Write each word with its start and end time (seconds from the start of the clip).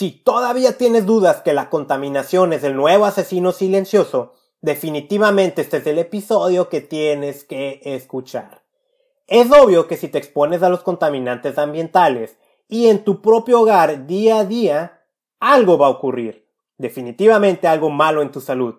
Si 0.00 0.12
todavía 0.12 0.78
tienes 0.78 1.04
dudas 1.04 1.42
que 1.42 1.52
la 1.52 1.68
contaminación 1.68 2.54
es 2.54 2.64
el 2.64 2.74
nuevo 2.74 3.04
asesino 3.04 3.52
silencioso, 3.52 4.32
definitivamente 4.62 5.60
este 5.60 5.76
es 5.76 5.86
el 5.86 5.98
episodio 5.98 6.70
que 6.70 6.80
tienes 6.80 7.44
que 7.44 7.82
escuchar. 7.84 8.62
Es 9.26 9.52
obvio 9.52 9.88
que 9.88 9.98
si 9.98 10.08
te 10.08 10.16
expones 10.16 10.62
a 10.62 10.70
los 10.70 10.82
contaminantes 10.82 11.58
ambientales 11.58 12.38
y 12.66 12.86
en 12.86 13.04
tu 13.04 13.20
propio 13.20 13.60
hogar 13.60 14.06
día 14.06 14.38
a 14.38 14.46
día, 14.46 15.02
algo 15.38 15.76
va 15.76 15.88
a 15.88 15.90
ocurrir. 15.90 16.48
Definitivamente 16.78 17.68
algo 17.68 17.90
malo 17.90 18.22
en 18.22 18.32
tu 18.32 18.40
salud. 18.40 18.76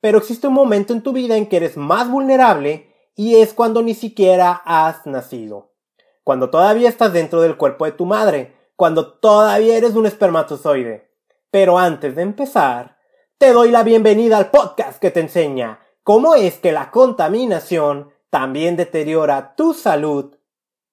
Pero 0.00 0.18
existe 0.18 0.46
un 0.46 0.54
momento 0.54 0.92
en 0.92 1.02
tu 1.02 1.12
vida 1.12 1.36
en 1.36 1.46
que 1.48 1.56
eres 1.56 1.76
más 1.76 2.08
vulnerable 2.08 2.94
y 3.16 3.34
es 3.40 3.54
cuando 3.54 3.82
ni 3.82 3.94
siquiera 3.94 4.62
has 4.64 5.04
nacido. 5.04 5.72
Cuando 6.22 6.48
todavía 6.48 6.88
estás 6.88 7.12
dentro 7.12 7.40
del 7.40 7.56
cuerpo 7.56 7.86
de 7.86 7.90
tu 7.90 8.06
madre 8.06 8.59
cuando 8.80 9.12
todavía 9.12 9.76
eres 9.76 9.94
un 9.94 10.06
espermatozoide. 10.06 11.12
Pero 11.50 11.78
antes 11.78 12.16
de 12.16 12.22
empezar, 12.22 12.96
te 13.36 13.52
doy 13.52 13.70
la 13.70 13.82
bienvenida 13.82 14.38
al 14.38 14.50
podcast 14.50 14.98
que 14.98 15.10
te 15.10 15.20
enseña 15.20 15.80
cómo 16.02 16.34
es 16.34 16.56
que 16.56 16.72
la 16.72 16.90
contaminación 16.90 18.08
también 18.30 18.76
deteriora 18.76 19.54
tu 19.54 19.74
salud 19.74 20.34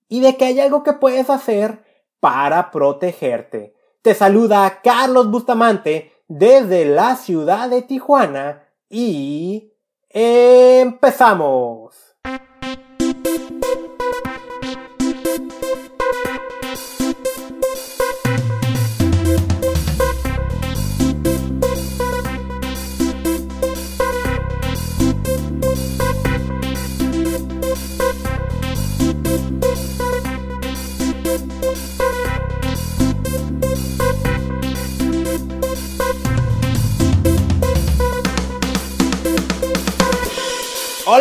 y 0.09 0.19
de 0.19 0.35
que 0.35 0.43
hay 0.43 0.59
algo 0.59 0.83
que 0.83 0.91
puedes 0.91 1.29
hacer 1.29 1.85
para 2.19 2.71
protegerte. 2.71 3.73
Te 4.01 4.13
saluda 4.13 4.81
Carlos 4.83 5.31
Bustamante 5.31 6.11
desde 6.27 6.83
la 6.83 7.15
ciudad 7.15 7.69
de 7.69 7.83
Tijuana 7.83 8.67
y 8.89 9.71
empezamos. 10.09 12.06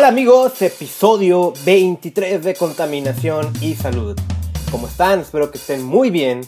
Hola 0.07 0.13
amigos, 0.13 0.61
episodio 0.61 1.51
23 1.65 2.41
de 2.41 2.55
Contaminación 2.55 3.51
y 3.61 3.75
Salud. 3.75 4.17
¿Cómo 4.71 4.87
están? 4.87 5.19
Espero 5.19 5.51
que 5.51 5.57
estén 5.57 5.83
muy 5.83 6.11
bien. 6.11 6.43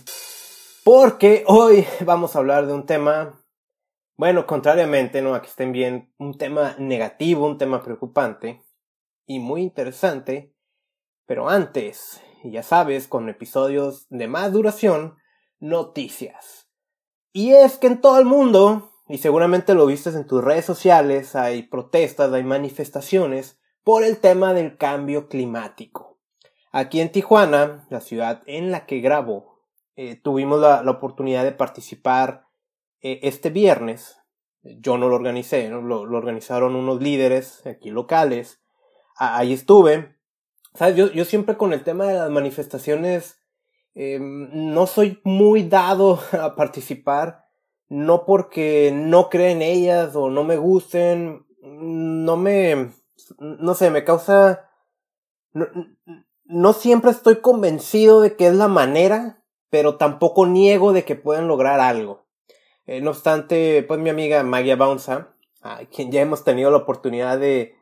Porque 0.85 1.43
hoy 1.45 1.85
vamos 2.05 2.33
a 2.33 2.39
hablar 2.39 2.67
de 2.67 2.73
un 2.73 2.85
tema, 2.85 3.43
bueno, 4.15 4.47
contrariamente, 4.47 5.21
¿no? 5.21 5.35
A 5.35 5.41
que 5.41 5.49
estén 5.49 5.73
bien, 5.73 6.09
un 6.17 6.37
tema 6.37 6.77
negativo, 6.79 7.45
un 7.45 7.57
tema 7.57 7.83
preocupante 7.83 8.63
y 9.25 9.39
muy 9.39 9.61
interesante. 9.61 10.55
Pero 11.25 11.49
antes, 11.49 12.21
ya 12.45 12.63
sabes, 12.63 13.09
con 13.09 13.27
episodios 13.27 14.07
de 14.09 14.29
más 14.29 14.53
duración, 14.53 15.17
noticias. 15.59 16.69
Y 17.33 17.51
es 17.51 17.77
que 17.77 17.87
en 17.87 17.99
todo 17.99 18.19
el 18.19 18.25
mundo 18.25 18.88
y 19.09 19.17
seguramente 19.17 19.73
lo 19.73 19.87
viste 19.87 20.11
en 20.11 20.27
tus 20.27 20.43
redes 20.43 20.65
sociales, 20.65 21.35
hay 21.35 21.63
protestas, 21.63 22.31
hay 22.31 22.43
manifestaciones 22.43 23.59
por 23.83 24.03
el 24.03 24.19
tema 24.19 24.53
del 24.53 24.77
cambio 24.77 25.27
climático. 25.27 26.19
Aquí 26.71 27.01
en 27.01 27.11
Tijuana, 27.11 27.87
la 27.89 28.01
ciudad 28.01 28.43
en 28.45 28.69
la 28.69 28.85
que 28.85 28.99
grabo, 28.99 29.63
eh, 29.95 30.15
tuvimos 30.15 30.61
la, 30.61 30.81
oportunidad 30.81 31.43
de 31.43 31.51
participar 31.51 32.45
eh, 33.01 33.19
este 33.23 33.49
viernes. 33.49 34.21
Yo 34.61 34.99
no 34.99 35.09
lo 35.09 35.15
organicé, 35.15 35.67
Lo, 35.69 36.01
organizaron 36.01 36.75
unos 36.75 37.01
líderes 37.01 37.65
aquí 37.65 37.89
locales. 37.89 38.61
ahí 39.17 39.53
estuve. 39.53 40.17
¿Sabes? 40.75 40.95
Yo, 40.95 41.11
yo, 41.11 41.25
siempre 41.25 41.57
con 41.57 41.73
el 41.73 41.83
tema 41.83 42.05
de 42.05 42.13
las 42.13 42.29
manifestaciones 42.29 43.39
em, 43.95 44.49
no 44.71 44.85
soy 44.85 45.19
muy 45.23 45.63
dado 45.63 46.19
a 46.39 46.55
participar 46.55 47.48
no 47.89 48.25
porque 48.25 48.91
no 48.93 49.29
creen 49.29 49.61
en 49.61 49.61
ellas 49.63 50.15
o 50.15 50.29
no 50.29 50.43
me 50.43 50.57
gusten, 50.57 51.45
no 51.61 52.37
me, 52.37 52.91
no 53.39 53.73
sé, 53.73 53.89
me 53.89 54.03
causa, 54.03 54.69
no, 56.45 56.73
siempre 56.73 57.11
estoy 57.11 57.37
convencido 57.37 58.21
de 58.21 58.35
que 58.35 58.47
es 58.47 58.53
la 58.53 58.67
manera, 58.67 59.43
pero 59.71 59.97
tampoco 59.97 60.45
niego 60.45 60.93
de 60.93 61.03
que 61.03 61.15
pueden 61.15 61.47
lograr 61.47 61.79
algo. 61.79 62.27
Eh, 62.85 63.01
no 63.01 63.11
obstante, 63.11 63.83
pues 63.83 63.99
mi 63.99 64.09
amiga 64.09 64.43
Magia 64.43 64.75
Bounza, 64.75 65.35
a 65.61 65.79
quien 65.85 66.11
ya 66.11 66.21
hemos 66.21 66.43
tenido 66.43 66.71
la 66.71 66.77
oportunidad 66.77 67.39
de, 67.39 67.75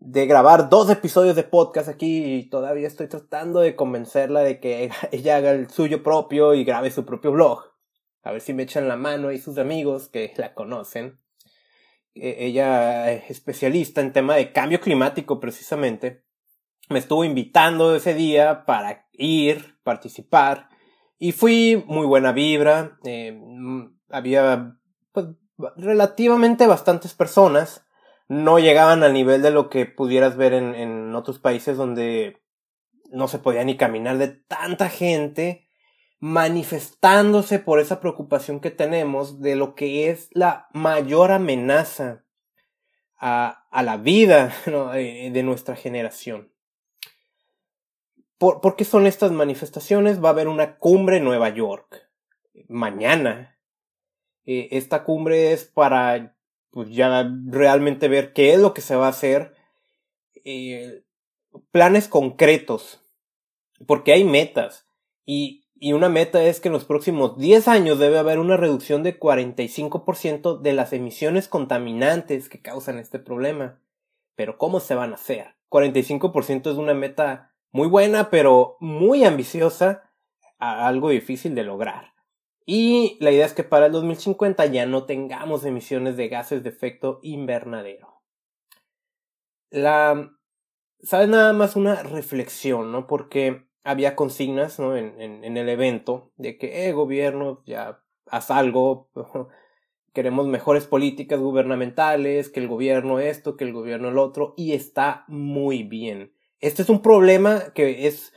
de 0.00 0.26
grabar 0.26 0.68
dos 0.68 0.90
episodios 0.90 1.36
de 1.36 1.44
podcast 1.44 1.88
aquí 1.88 2.24
y 2.24 2.50
todavía 2.50 2.88
estoy 2.88 3.08
tratando 3.08 3.60
de 3.60 3.76
convencerla 3.76 4.40
de 4.40 4.58
que 4.58 4.90
ella 5.12 5.36
haga 5.36 5.52
el 5.52 5.70
suyo 5.70 6.02
propio 6.02 6.54
y 6.54 6.64
grabe 6.64 6.90
su 6.90 7.04
propio 7.04 7.30
blog 7.30 7.73
a 8.24 8.32
ver 8.32 8.40
si 8.40 8.54
me 8.54 8.62
echan 8.62 8.88
la 8.88 8.96
mano 8.96 9.30
y 9.30 9.38
sus 9.38 9.58
amigos 9.58 10.08
que 10.08 10.32
la 10.38 10.54
conocen. 10.54 11.20
E, 12.14 12.46
ella 12.46 13.12
es 13.12 13.30
especialista 13.30 14.00
en 14.00 14.12
tema 14.12 14.34
de 14.34 14.52
cambio 14.52 14.80
climático 14.80 15.38
precisamente. 15.38 16.24
Me 16.88 16.98
estuvo 16.98 17.24
invitando 17.24 17.94
ese 17.94 18.14
día 18.14 18.64
para 18.64 19.06
ir, 19.12 19.78
participar. 19.82 20.68
Y 21.18 21.32
fui 21.32 21.82
muy 21.86 22.06
buena 22.06 22.32
vibra. 22.32 22.98
Eh, 23.04 23.38
había 24.10 24.78
pues, 25.12 25.26
relativamente 25.76 26.66
bastantes 26.66 27.14
personas. 27.14 27.86
No 28.28 28.58
llegaban 28.58 29.02
al 29.02 29.12
nivel 29.12 29.42
de 29.42 29.50
lo 29.50 29.70
que 29.70 29.86
pudieras 29.86 30.36
ver 30.36 30.54
en, 30.54 30.74
en 30.74 31.14
otros 31.14 31.38
países 31.38 31.76
donde 31.76 32.42
no 33.10 33.28
se 33.28 33.38
podía 33.38 33.64
ni 33.64 33.76
caminar 33.76 34.18
de 34.18 34.28
tanta 34.28 34.88
gente 34.88 35.63
manifestándose 36.24 37.58
por 37.58 37.80
esa 37.80 38.00
preocupación 38.00 38.60
que 38.60 38.70
tenemos 38.70 39.42
de 39.42 39.56
lo 39.56 39.74
que 39.74 40.08
es 40.08 40.30
la 40.32 40.70
mayor 40.72 41.30
amenaza 41.30 42.24
a, 43.18 43.66
a 43.70 43.82
la 43.82 43.98
vida 43.98 44.50
de 44.64 45.42
nuestra 45.42 45.76
generación. 45.76 46.50
¿Por, 48.38 48.74
qué 48.74 48.86
son 48.86 49.06
estas 49.06 49.32
manifestaciones? 49.32 50.24
Va 50.24 50.28
a 50.28 50.32
haber 50.32 50.48
una 50.48 50.78
cumbre 50.78 51.18
en 51.18 51.24
Nueva 51.24 51.50
York 51.50 52.08
mañana. 52.68 53.58
Eh, 54.46 54.68
esta 54.70 55.04
cumbre 55.04 55.52
es 55.52 55.66
para 55.66 56.38
pues, 56.70 56.88
ya 56.88 57.30
realmente 57.48 58.08
ver 58.08 58.32
qué 58.32 58.54
es 58.54 58.60
lo 58.60 58.72
que 58.72 58.80
se 58.80 58.96
va 58.96 59.08
a 59.08 59.10
hacer. 59.10 59.54
Eh, 60.42 61.04
planes 61.70 62.08
concretos. 62.08 63.02
Porque 63.86 64.14
hay 64.14 64.24
metas. 64.24 64.86
Y 65.26 65.63
y 65.84 65.92
una 65.92 66.08
meta 66.08 66.42
es 66.42 66.60
que 66.60 66.68
en 66.68 66.72
los 66.72 66.86
próximos 66.86 67.36
10 67.36 67.68
años 67.68 67.98
debe 67.98 68.16
haber 68.16 68.38
una 68.38 68.56
reducción 68.56 69.02
de 69.02 69.20
45% 69.20 70.58
de 70.62 70.72
las 70.72 70.94
emisiones 70.94 71.46
contaminantes 71.46 72.48
que 72.48 72.62
causan 72.62 72.98
este 72.98 73.18
problema. 73.18 73.82
Pero 74.34 74.56
¿cómo 74.56 74.80
se 74.80 74.94
van 74.94 75.12
a 75.12 75.16
hacer? 75.16 75.56
45% 75.68 76.72
es 76.72 76.78
una 76.78 76.94
meta 76.94 77.54
muy 77.70 77.86
buena, 77.86 78.30
pero 78.30 78.78
muy 78.80 79.24
ambiciosa, 79.24 80.10
algo 80.58 81.10
difícil 81.10 81.54
de 81.54 81.64
lograr. 81.64 82.14
Y 82.64 83.18
la 83.20 83.30
idea 83.30 83.44
es 83.44 83.52
que 83.52 83.62
para 83.62 83.84
el 83.84 83.92
2050 83.92 84.64
ya 84.64 84.86
no 84.86 85.04
tengamos 85.04 85.66
emisiones 85.66 86.16
de 86.16 86.28
gases 86.28 86.62
de 86.62 86.70
efecto 86.70 87.20
invernadero. 87.22 88.22
La, 89.68 90.34
¿sabes? 91.02 91.28
Nada 91.28 91.52
más 91.52 91.76
una 91.76 92.02
reflexión, 92.02 92.90
¿no? 92.90 93.06
Porque 93.06 93.68
había 93.84 94.16
consignas 94.16 94.78
en, 94.78 95.56
el 95.56 95.68
evento 95.68 96.32
de 96.36 96.56
que, 96.56 96.88
eh, 96.88 96.92
gobierno, 96.92 97.62
ya 97.66 98.02
haz 98.26 98.50
algo, 98.50 99.10
queremos 100.14 100.46
mejores 100.46 100.86
políticas 100.86 101.38
gubernamentales, 101.38 102.48
que 102.48 102.60
el 102.60 102.68
gobierno 102.68 103.20
esto, 103.20 103.56
que 103.56 103.64
el 103.64 103.74
gobierno 103.74 104.08
el 104.08 104.18
otro, 104.18 104.54
y 104.56 104.72
está 104.72 105.24
muy 105.28 105.82
bien. 105.82 106.32
Este 106.60 106.80
es 106.80 106.88
un 106.88 107.02
problema 107.02 107.72
que 107.74 108.06
es 108.06 108.32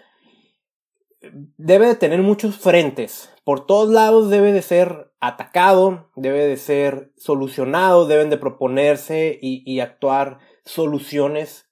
debe 1.57 1.87
de 1.87 1.95
tener 1.95 2.21
muchos 2.21 2.57
frentes. 2.57 3.33
Por 3.45 3.65
todos 3.65 3.89
lados 3.89 4.29
debe 4.29 4.51
de 4.51 4.61
ser 4.61 5.13
atacado, 5.21 6.11
debe 6.15 6.45
de 6.45 6.57
ser 6.57 7.13
solucionado, 7.15 8.05
deben 8.05 8.29
de 8.29 8.37
proponerse 8.37 9.39
y 9.41 9.79
actuar 9.79 10.39
soluciones, 10.65 11.69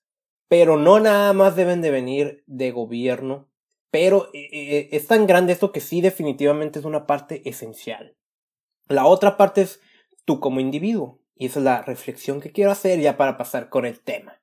pero 0.48 0.78
no 0.78 1.00
nada 1.00 1.34
más 1.34 1.56
deben 1.56 1.82
de 1.82 1.92
venir 1.92 2.44
de 2.48 2.72
gobierno 2.72 3.50
pero 3.96 4.28
eh, 4.34 4.50
eh, 4.52 4.90
es 4.92 5.08
tan 5.08 5.26
grande 5.26 5.54
esto 5.54 5.72
que 5.72 5.80
sí 5.80 6.02
definitivamente 6.02 6.80
es 6.80 6.84
una 6.84 7.08
parte 7.08 7.48
esencial. 7.48 8.18
La 8.90 9.06
otra 9.06 9.38
parte 9.38 9.62
es 9.62 9.80
tú 10.26 10.42
como 10.42 10.60
individuo. 10.60 11.22
Y 11.38 11.46
esa 11.46 11.60
es 11.60 11.64
la 11.64 11.82
reflexión 11.82 12.42
que 12.42 12.52
quiero 12.52 12.72
hacer 12.72 13.00
ya 13.00 13.16
para 13.16 13.38
pasar 13.38 13.70
con 13.70 13.86
el 13.86 14.02
tema. 14.02 14.42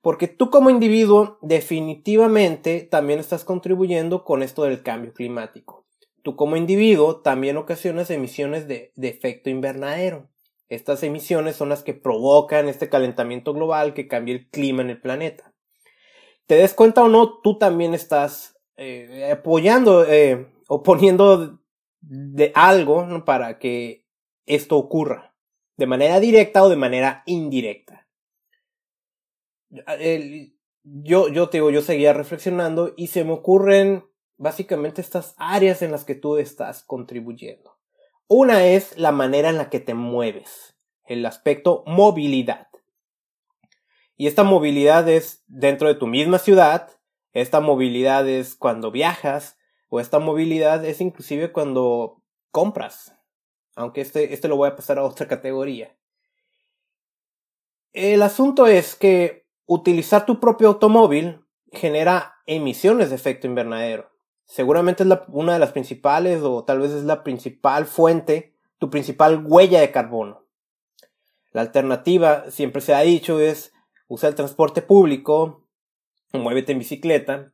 Porque 0.00 0.26
tú 0.26 0.48
como 0.48 0.70
individuo 0.70 1.38
definitivamente 1.42 2.80
también 2.80 3.20
estás 3.20 3.44
contribuyendo 3.44 4.24
con 4.24 4.42
esto 4.42 4.62
del 4.62 4.82
cambio 4.82 5.12
climático. 5.12 5.86
tú 6.22 6.34
como 6.34 6.56
individuo 6.56 7.20
también 7.20 7.58
ocasionas 7.58 8.10
emisiones 8.10 8.66
de, 8.68 8.94
de 8.96 9.08
efecto 9.08 9.50
invernadero. 9.50 10.30
Estas 10.70 11.02
emisiones 11.02 11.56
son 11.56 11.68
las 11.68 11.82
que 11.82 11.92
provocan 11.92 12.70
este 12.70 12.88
calentamiento 12.88 13.52
global 13.52 13.92
que 13.92 14.08
cambia 14.08 14.34
el 14.34 14.48
clima 14.48 14.80
en 14.80 14.88
el 14.88 15.00
planeta. 15.02 15.52
Te 16.46 16.54
des 16.54 16.72
cuenta 16.72 17.02
o 17.02 17.08
no, 17.08 17.40
tú 17.42 17.58
también 17.58 17.92
estás 17.92 18.53
eh, 18.76 19.30
apoyando 19.32 20.04
eh, 20.04 20.52
o 20.68 20.82
poniendo 20.82 21.60
de 22.00 22.52
algo 22.54 23.24
para 23.24 23.58
que 23.58 24.06
esto 24.46 24.76
ocurra, 24.76 25.34
de 25.76 25.86
manera 25.86 26.20
directa 26.20 26.62
o 26.62 26.68
de 26.68 26.76
manera 26.76 27.22
indirecta. 27.26 28.08
yo, 30.82 31.28
yo 31.28 31.48
te 31.48 31.58
digo, 31.58 31.70
yo 31.70 31.82
seguía 31.82 32.12
reflexionando 32.12 32.92
y 32.96 33.08
se 33.08 33.24
me 33.24 33.32
ocurren 33.32 34.04
básicamente 34.36 35.00
estas 35.00 35.34
áreas 35.38 35.82
en 35.82 35.90
las 35.90 36.04
que 36.04 36.14
tú 36.14 36.36
estás 36.36 36.82
contribuyendo. 36.82 37.78
Una 38.26 38.66
es 38.66 38.96
la 38.98 39.12
manera 39.12 39.50
en 39.50 39.58
la 39.58 39.70
que 39.70 39.80
te 39.80 39.94
mueves, 39.94 40.76
el 41.04 41.24
aspecto 41.26 41.84
movilidad. 41.86 42.68
Y 44.16 44.26
esta 44.26 44.44
movilidad 44.44 45.08
es 45.08 45.42
dentro 45.46 45.88
de 45.88 45.94
tu 45.94 46.06
misma 46.06 46.38
ciudad, 46.38 46.90
esta 47.34 47.60
movilidad 47.60 48.28
es 48.28 48.54
cuando 48.54 48.90
viajas, 48.90 49.58
o 49.88 50.00
esta 50.00 50.18
movilidad 50.20 50.84
es 50.84 51.00
inclusive 51.00 51.52
cuando 51.52 52.22
compras. 52.50 53.14
Aunque 53.76 54.00
este, 54.00 54.32
este 54.32 54.48
lo 54.48 54.56
voy 54.56 54.68
a 54.68 54.76
pasar 54.76 54.98
a 54.98 55.04
otra 55.04 55.26
categoría. 55.26 55.96
El 57.92 58.22
asunto 58.22 58.66
es 58.66 58.94
que 58.94 59.46
utilizar 59.66 60.26
tu 60.26 60.40
propio 60.40 60.68
automóvil 60.68 61.44
genera 61.72 62.36
emisiones 62.46 63.10
de 63.10 63.16
efecto 63.16 63.46
invernadero. 63.46 64.10
Seguramente 64.44 65.02
es 65.02 65.08
una 65.28 65.54
de 65.54 65.58
las 65.58 65.72
principales 65.72 66.42
o 66.42 66.64
tal 66.64 66.80
vez 66.80 66.92
es 66.92 67.04
la 67.04 67.24
principal 67.24 67.86
fuente, 67.86 68.54
tu 68.78 68.90
principal 68.90 69.44
huella 69.44 69.80
de 69.80 69.90
carbono. 69.90 70.44
La 71.52 71.62
alternativa, 71.62 72.50
siempre 72.50 72.80
se 72.80 72.94
ha 72.94 73.00
dicho, 73.00 73.40
es 73.40 73.72
usar 74.06 74.30
el 74.30 74.36
transporte 74.36 74.82
público, 74.82 75.63
muévete 76.38 76.72
en 76.72 76.78
bicicleta, 76.78 77.52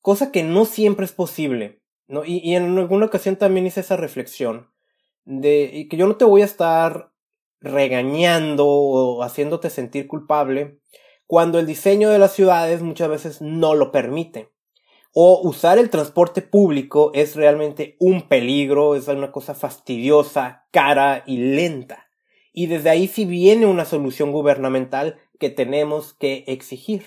cosa 0.00 0.30
que 0.32 0.42
no 0.42 0.64
siempre 0.64 1.04
es 1.04 1.12
posible. 1.12 1.80
¿no? 2.06 2.24
Y, 2.24 2.38
y 2.38 2.54
en 2.54 2.78
alguna 2.78 3.06
ocasión 3.06 3.36
también 3.36 3.66
hice 3.66 3.80
esa 3.80 3.96
reflexión 3.96 4.70
de 5.24 5.86
que 5.90 5.96
yo 5.96 6.06
no 6.06 6.16
te 6.16 6.24
voy 6.24 6.42
a 6.42 6.46
estar 6.46 7.12
regañando 7.60 8.66
o 8.66 9.22
haciéndote 9.22 9.70
sentir 9.70 10.06
culpable 10.06 10.78
cuando 11.26 11.58
el 11.58 11.66
diseño 11.66 12.10
de 12.10 12.18
las 12.18 12.32
ciudades 12.32 12.82
muchas 12.82 13.08
veces 13.08 13.40
no 13.40 13.74
lo 13.74 13.90
permite. 13.90 14.50
O 15.12 15.40
usar 15.48 15.78
el 15.78 15.90
transporte 15.90 16.42
público 16.42 17.12
es 17.14 17.36
realmente 17.36 17.96
un 18.00 18.28
peligro, 18.28 18.96
es 18.96 19.08
una 19.08 19.32
cosa 19.32 19.54
fastidiosa, 19.54 20.66
cara 20.72 21.22
y 21.26 21.38
lenta. 21.38 22.08
Y 22.52 22.66
desde 22.66 22.90
ahí 22.90 23.08
sí 23.08 23.24
viene 23.24 23.66
una 23.66 23.84
solución 23.84 24.32
gubernamental 24.32 25.18
que 25.38 25.50
tenemos 25.50 26.14
que 26.14 26.44
exigir 26.48 27.04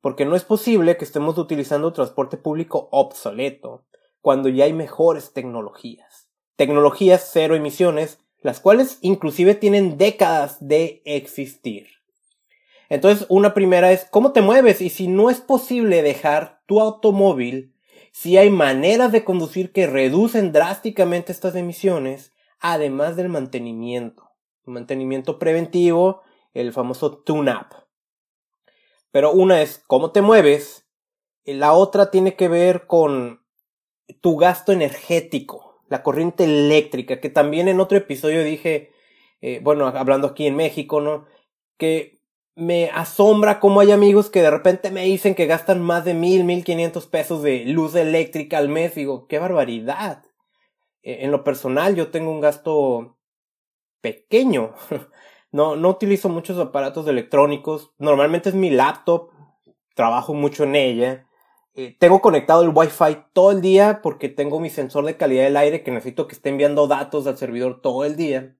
porque 0.00 0.24
no 0.24 0.36
es 0.36 0.44
posible 0.44 0.96
que 0.96 1.04
estemos 1.04 1.38
utilizando 1.38 1.92
transporte 1.92 2.36
público 2.36 2.88
obsoleto 2.90 3.84
cuando 4.20 4.48
ya 4.48 4.64
hay 4.64 4.72
mejores 4.72 5.32
tecnologías. 5.32 6.28
Tecnologías 6.56 7.30
cero 7.32 7.54
emisiones, 7.54 8.18
las 8.42 8.60
cuales 8.60 8.98
inclusive 9.02 9.54
tienen 9.54 9.98
décadas 9.98 10.56
de 10.66 11.02
existir. 11.04 11.88
Entonces, 12.88 13.26
una 13.28 13.54
primera 13.54 13.92
es 13.92 14.04
cómo 14.10 14.32
te 14.32 14.42
mueves 14.42 14.80
y 14.80 14.90
si 14.90 15.06
no 15.06 15.30
es 15.30 15.40
posible 15.40 16.02
dejar 16.02 16.60
tu 16.66 16.80
automóvil, 16.80 17.74
si 18.12 18.36
hay 18.36 18.50
maneras 18.50 19.12
de 19.12 19.24
conducir 19.24 19.72
que 19.72 19.86
reducen 19.86 20.50
drásticamente 20.50 21.30
estas 21.30 21.54
emisiones, 21.54 22.32
además 22.58 23.16
del 23.16 23.28
mantenimiento. 23.28 24.30
mantenimiento 24.66 25.38
preventivo, 25.38 26.22
el 26.52 26.72
famoso 26.72 27.18
tune-up. 27.18 27.66
Pero 29.12 29.32
una 29.32 29.62
es 29.62 29.82
cómo 29.86 30.12
te 30.12 30.22
mueves, 30.22 30.86
y 31.44 31.54
la 31.54 31.72
otra 31.72 32.10
tiene 32.10 32.36
que 32.36 32.48
ver 32.48 32.86
con 32.86 33.42
tu 34.20 34.36
gasto 34.36 34.72
energético, 34.72 35.82
la 35.88 36.02
corriente 36.02 36.44
eléctrica, 36.44 37.20
que 37.20 37.30
también 37.30 37.68
en 37.68 37.80
otro 37.80 37.98
episodio 37.98 38.44
dije, 38.44 38.92
eh, 39.40 39.60
bueno, 39.62 39.86
hablando 39.86 40.28
aquí 40.28 40.46
en 40.46 40.56
México, 40.56 41.00
¿no? 41.00 41.26
Que 41.78 42.20
me 42.54 42.90
asombra 42.90 43.58
cómo 43.58 43.80
hay 43.80 43.90
amigos 43.90 44.28
que 44.28 44.42
de 44.42 44.50
repente 44.50 44.90
me 44.90 45.04
dicen 45.04 45.34
que 45.34 45.46
gastan 45.46 45.80
más 45.80 46.04
de 46.04 46.14
mil, 46.14 46.44
mil 46.44 46.62
quinientos 46.62 47.06
pesos 47.06 47.42
de 47.42 47.64
luz 47.64 47.94
eléctrica 47.94 48.58
al 48.58 48.68
mes. 48.68 48.94
Digo, 48.94 49.26
qué 49.28 49.38
barbaridad. 49.38 50.24
E, 51.02 51.24
en 51.24 51.30
lo 51.30 51.42
personal, 51.42 51.96
yo 51.96 52.10
tengo 52.10 52.30
un 52.30 52.40
gasto 52.40 53.18
pequeño. 54.00 54.74
No, 55.52 55.76
no 55.76 55.90
utilizo 55.90 56.28
muchos 56.28 56.58
aparatos 56.58 57.06
electrónicos. 57.08 57.92
Normalmente 57.98 58.48
es 58.48 58.54
mi 58.54 58.70
laptop. 58.70 59.30
Trabajo 59.94 60.34
mucho 60.34 60.64
en 60.64 60.76
ella. 60.76 61.26
Eh, 61.74 61.96
tengo 61.98 62.20
conectado 62.20 62.62
el 62.62 62.72
Wi-Fi 62.74 63.26
todo 63.32 63.52
el 63.52 63.60
día 63.60 64.00
porque 64.02 64.28
tengo 64.28 64.60
mi 64.60 64.70
sensor 64.70 65.04
de 65.04 65.16
calidad 65.16 65.44
del 65.44 65.56
aire 65.56 65.82
que 65.82 65.90
necesito 65.90 66.26
que 66.26 66.34
esté 66.34 66.48
enviando 66.48 66.86
datos 66.86 67.26
al 67.26 67.38
servidor 67.38 67.80
todo 67.80 68.04
el 68.04 68.16
día. 68.16 68.56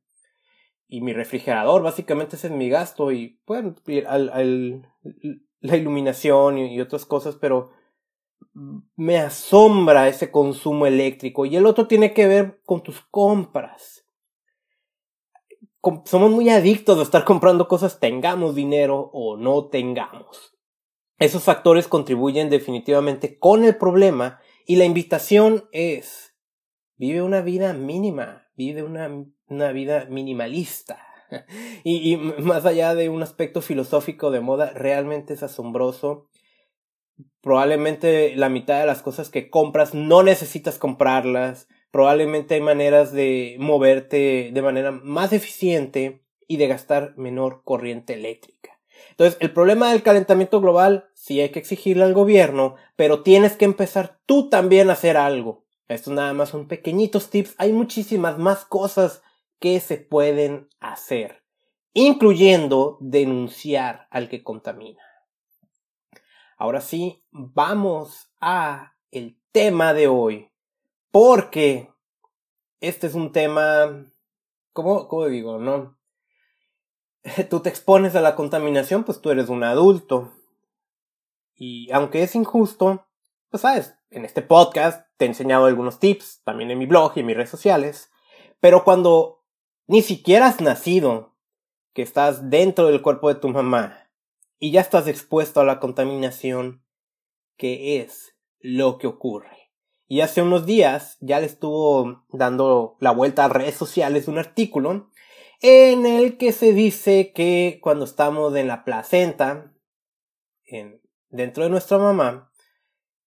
Y 0.88 1.00
mi 1.02 1.12
refrigerador, 1.12 1.82
básicamente 1.82 2.36
ese 2.36 2.48
es 2.48 2.52
mi 2.52 2.68
gasto. 2.68 3.12
Y 3.12 3.40
bueno, 3.46 3.76
la 5.60 5.76
iluminación 5.76 6.58
y 6.58 6.80
otras 6.80 7.06
cosas, 7.06 7.36
pero 7.36 7.70
me 8.96 9.18
asombra 9.18 10.08
ese 10.08 10.32
consumo 10.32 10.86
eléctrico. 10.86 11.46
Y 11.46 11.56
el 11.56 11.66
otro 11.66 11.86
tiene 11.86 12.12
que 12.12 12.26
ver 12.26 12.60
con 12.64 12.82
tus 12.82 13.00
compras 13.02 13.99
somos 16.04 16.30
muy 16.30 16.48
adictos 16.50 16.98
a 16.98 17.02
estar 17.02 17.24
comprando 17.24 17.68
cosas, 17.68 18.00
tengamos 18.00 18.54
dinero 18.54 19.10
o 19.12 19.36
no 19.36 19.68
tengamos. 19.68 20.56
Esos 21.18 21.42
factores 21.42 21.88
contribuyen 21.88 22.50
definitivamente 22.50 23.38
con 23.38 23.64
el 23.64 23.76
problema 23.76 24.40
y 24.66 24.76
la 24.76 24.84
invitación 24.84 25.68
es, 25.72 26.34
vive 26.96 27.22
una 27.22 27.42
vida 27.42 27.72
mínima, 27.72 28.48
vive 28.56 28.82
una, 28.82 29.26
una 29.46 29.72
vida 29.72 30.06
minimalista. 30.08 31.06
Y, 31.84 32.12
y, 32.12 32.16
más 32.16 32.66
allá 32.66 32.96
de 32.96 33.08
un 33.08 33.22
aspecto 33.22 33.62
filosófico 33.62 34.32
de 34.32 34.40
moda, 34.40 34.72
realmente 34.74 35.34
es 35.34 35.44
asombroso. 35.44 36.28
Probablemente 37.40 38.34
la 38.34 38.48
mitad 38.48 38.80
de 38.80 38.86
las 38.86 39.00
cosas 39.00 39.30
que 39.30 39.48
compras 39.48 39.94
no 39.94 40.24
necesitas 40.24 40.76
comprarlas 40.76 41.68
probablemente 41.90 42.54
hay 42.54 42.60
maneras 42.60 43.12
de 43.12 43.56
moverte 43.58 44.50
de 44.52 44.62
manera 44.62 44.90
más 44.90 45.32
eficiente 45.32 46.22
y 46.46 46.56
de 46.56 46.68
gastar 46.68 47.14
menor 47.16 47.62
corriente 47.64 48.14
eléctrica. 48.14 48.78
Entonces, 49.10 49.38
el 49.40 49.52
problema 49.52 49.90
del 49.90 50.02
calentamiento 50.02 50.60
global 50.60 51.10
sí 51.14 51.40
hay 51.40 51.50
que 51.50 51.58
exigirle 51.58 52.04
al 52.04 52.14
gobierno, 52.14 52.76
pero 52.96 53.22
tienes 53.22 53.56
que 53.56 53.64
empezar 53.64 54.18
tú 54.26 54.48
también 54.48 54.90
a 54.90 54.94
hacer 54.94 55.16
algo. 55.16 55.64
Esto 55.88 56.12
nada 56.12 56.32
más 56.32 56.50
son 56.50 56.68
pequeñitos 56.68 57.30
tips, 57.30 57.54
hay 57.58 57.72
muchísimas 57.72 58.38
más 58.38 58.64
cosas 58.64 59.22
que 59.58 59.80
se 59.80 59.98
pueden 59.98 60.68
hacer, 60.78 61.42
incluyendo 61.92 62.96
denunciar 63.00 64.06
al 64.10 64.28
que 64.28 64.42
contamina. 64.42 65.02
Ahora 66.56 66.80
sí, 66.80 67.22
vamos 67.30 68.30
a 68.40 68.94
el 69.10 69.36
tema 69.50 69.94
de 69.94 70.08
hoy, 70.08 70.49
porque 71.10 71.90
este 72.80 73.06
es 73.06 73.14
un 73.14 73.32
tema, 73.32 74.06
¿cómo, 74.72 75.08
cómo 75.08 75.26
digo, 75.26 75.58
no? 75.58 75.98
Tú 77.50 77.60
te 77.60 77.68
expones 77.68 78.14
a 78.16 78.20
la 78.20 78.34
contaminación, 78.34 79.04
pues 79.04 79.20
tú 79.20 79.30
eres 79.30 79.48
un 79.48 79.62
adulto. 79.62 80.32
Y 81.54 81.90
aunque 81.92 82.22
es 82.22 82.34
injusto, 82.34 83.06
pues 83.50 83.60
sabes, 83.60 83.94
en 84.10 84.24
este 84.24 84.40
podcast 84.40 85.06
te 85.18 85.26
he 85.26 85.28
enseñado 85.28 85.66
algunos 85.66 85.98
tips, 85.98 86.42
también 86.44 86.70
en 86.70 86.78
mi 86.78 86.86
blog 86.86 87.12
y 87.14 87.20
en 87.20 87.26
mis 87.26 87.36
redes 87.36 87.50
sociales. 87.50 88.10
Pero 88.60 88.84
cuando 88.84 89.44
ni 89.86 90.00
siquiera 90.02 90.46
has 90.46 90.60
nacido, 90.60 91.36
que 91.92 92.02
estás 92.02 92.48
dentro 92.50 92.86
del 92.86 93.02
cuerpo 93.02 93.28
de 93.28 93.40
tu 93.40 93.48
mamá 93.48 94.08
y 94.58 94.70
ya 94.70 94.80
estás 94.80 95.08
expuesto 95.08 95.60
a 95.60 95.64
la 95.64 95.80
contaminación, 95.80 96.84
¿qué 97.56 98.00
es 98.00 98.36
lo 98.60 98.98
que 98.98 99.06
ocurre? 99.06 99.59
Y 100.10 100.22
hace 100.22 100.42
unos 100.42 100.66
días 100.66 101.18
ya 101.20 101.38
le 101.38 101.46
estuvo 101.46 102.24
dando 102.30 102.96
la 102.98 103.12
vuelta 103.12 103.44
a 103.44 103.48
redes 103.48 103.76
sociales 103.76 104.26
un 104.26 104.38
artículo 104.38 105.08
en 105.60 106.04
el 106.04 106.36
que 106.36 106.50
se 106.50 106.72
dice 106.72 107.30
que 107.32 107.78
cuando 107.80 108.06
estamos 108.06 108.56
en 108.56 108.66
la 108.66 108.82
placenta, 108.82 109.72
en, 110.64 111.00
dentro 111.28 111.62
de 111.62 111.70
nuestra 111.70 111.98
mamá, 111.98 112.50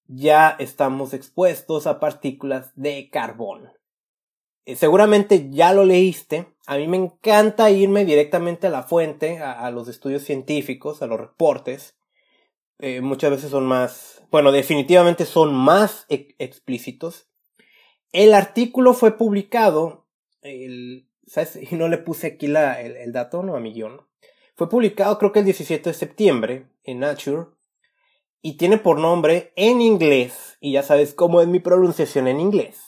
ya 0.07 0.57
estamos 0.59 1.13
expuestos 1.13 1.87
a 1.87 2.01
partículas 2.01 2.73
de 2.75 3.09
carbón. 3.09 3.71
Eh, 4.65 4.75
seguramente 4.75 5.49
ya 5.51 5.71
lo 5.71 5.85
leíste. 5.85 6.53
A 6.67 6.75
mí 6.75 6.89
me 6.89 6.97
encanta 6.97 7.71
irme 7.71 8.03
directamente 8.03 8.67
a 8.67 8.71
la 8.71 8.83
fuente, 8.83 9.39
a 9.39 9.71
los 9.71 9.87
estudios 9.87 10.23
científicos, 10.23 11.01
a 11.01 11.07
los 11.07 11.17
reportes. 11.17 11.95
Eh, 12.79 12.99
muchas 12.99 13.31
veces 13.31 13.51
son 13.51 13.65
más, 13.65 14.22
bueno, 14.33 14.51
definitivamente 14.51 15.27
son 15.27 15.53
más 15.53 16.07
explícitos. 16.09 17.27
El 18.11 18.33
artículo 18.33 18.95
fue 18.95 19.15
publicado, 19.15 20.07
el, 20.41 21.07
¿sabes? 21.27 21.59
Y 21.71 21.75
no 21.75 21.87
le 21.87 21.99
puse 21.99 22.25
aquí 22.25 22.47
la, 22.47 22.81
el, 22.81 23.11
dato, 23.11 23.43
no 23.43 23.55
a 23.55 23.59
mi 23.59 23.73
guion. 23.73 24.01
Fue 24.55 24.67
publicado 24.67 25.19
creo 25.19 25.31
que 25.31 25.39
el 25.39 25.45
17 25.45 25.87
de 25.87 25.93
septiembre 25.93 26.67
en 26.83 27.01
Nature 27.01 27.45
y 28.41 28.57
tiene 28.57 28.79
por 28.79 28.97
nombre 28.97 29.53
en 29.55 29.81
inglés, 29.81 30.57
y 30.59 30.71
ya 30.71 30.81
sabes 30.81 31.13
cómo 31.13 31.39
es 31.39 31.47
mi 31.47 31.59
pronunciación 31.59 32.27
en 32.27 32.39
inglés. 32.39 32.81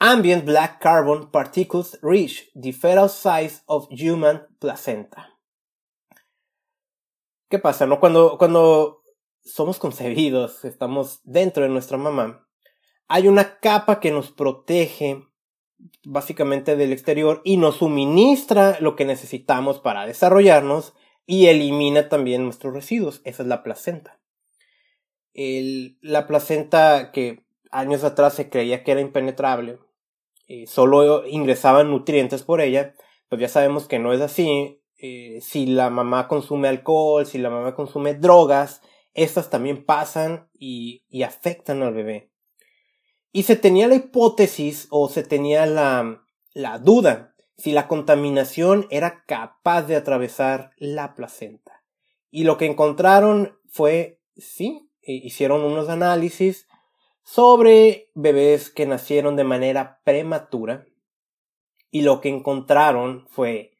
Ambient 0.00 0.44
Black 0.44 0.80
Carbon 0.80 1.30
Particles 1.30 1.96
Reach 2.02 2.50
the 2.60 2.72
Fetal 2.72 3.08
Size 3.08 3.62
of 3.66 3.86
Human 3.92 4.48
Placenta. 4.58 5.38
¿Qué 7.48 7.60
pasa, 7.60 7.86
no? 7.86 8.00
Cuando, 8.00 8.36
cuando 8.36 8.97
somos 9.48 9.78
concebidos, 9.78 10.64
estamos 10.64 11.20
dentro 11.24 11.62
de 11.62 11.68
nuestra 11.68 11.98
mamá, 11.98 12.46
hay 13.08 13.26
una 13.26 13.58
capa 13.58 14.00
que 14.00 14.10
nos 14.10 14.30
protege 14.30 15.24
básicamente 16.04 16.76
del 16.76 16.92
exterior 16.92 17.40
y 17.44 17.56
nos 17.56 17.76
suministra 17.76 18.78
lo 18.80 18.96
que 18.96 19.04
necesitamos 19.04 19.78
para 19.78 20.06
desarrollarnos 20.06 20.94
y 21.26 21.46
elimina 21.46 22.08
también 22.08 22.44
nuestros 22.44 22.74
residuos. 22.74 23.20
Esa 23.24 23.42
es 23.42 23.48
la 23.48 23.62
placenta. 23.62 24.20
la 25.34 26.26
placenta 26.26 27.12
que 27.12 27.44
años 27.70 28.02
atrás 28.04 28.34
se 28.34 28.48
creía 28.50 28.82
que 28.82 28.92
era 28.92 29.00
impenetrable, 29.00 29.78
y 30.46 30.66
solo 30.66 31.26
ingresaban 31.26 31.90
nutrientes 31.90 32.42
por 32.42 32.62
ella, 32.62 32.94
pues 33.28 33.40
ya 33.40 33.48
sabemos 33.48 33.86
que 33.86 33.98
no 33.98 34.14
es 34.14 34.22
así. 34.22 34.80
Eh, 34.96 35.38
si 35.42 35.66
la 35.66 35.90
mamá 35.90 36.26
consume 36.26 36.68
alcohol, 36.68 37.26
si 37.26 37.38
la 37.38 37.50
mamá 37.50 37.74
consume 37.74 38.14
drogas, 38.14 38.80
estas 39.22 39.50
también 39.50 39.84
pasan 39.84 40.48
y 40.52 41.22
afectan 41.22 41.82
al 41.82 41.94
bebé. 41.94 42.30
Y 43.32 43.42
se 43.42 43.56
tenía 43.56 43.88
la 43.88 43.96
hipótesis 43.96 44.86
o 44.90 45.08
se 45.08 45.22
tenía 45.22 45.66
la, 45.66 46.24
la 46.54 46.78
duda 46.78 47.34
si 47.56 47.72
la 47.72 47.88
contaminación 47.88 48.86
era 48.90 49.24
capaz 49.26 49.82
de 49.82 49.96
atravesar 49.96 50.70
la 50.76 51.14
placenta. 51.14 51.84
Y 52.30 52.44
lo 52.44 52.56
que 52.56 52.66
encontraron 52.66 53.58
fue, 53.68 54.20
sí, 54.36 54.90
e 55.02 55.12
hicieron 55.12 55.62
unos 55.62 55.88
análisis 55.88 56.68
sobre 57.22 58.10
bebés 58.14 58.70
que 58.70 58.86
nacieron 58.86 59.36
de 59.36 59.44
manera 59.44 60.00
prematura 60.04 60.86
y 61.90 62.02
lo 62.02 62.20
que 62.20 62.28
encontraron 62.28 63.26
fue 63.28 63.78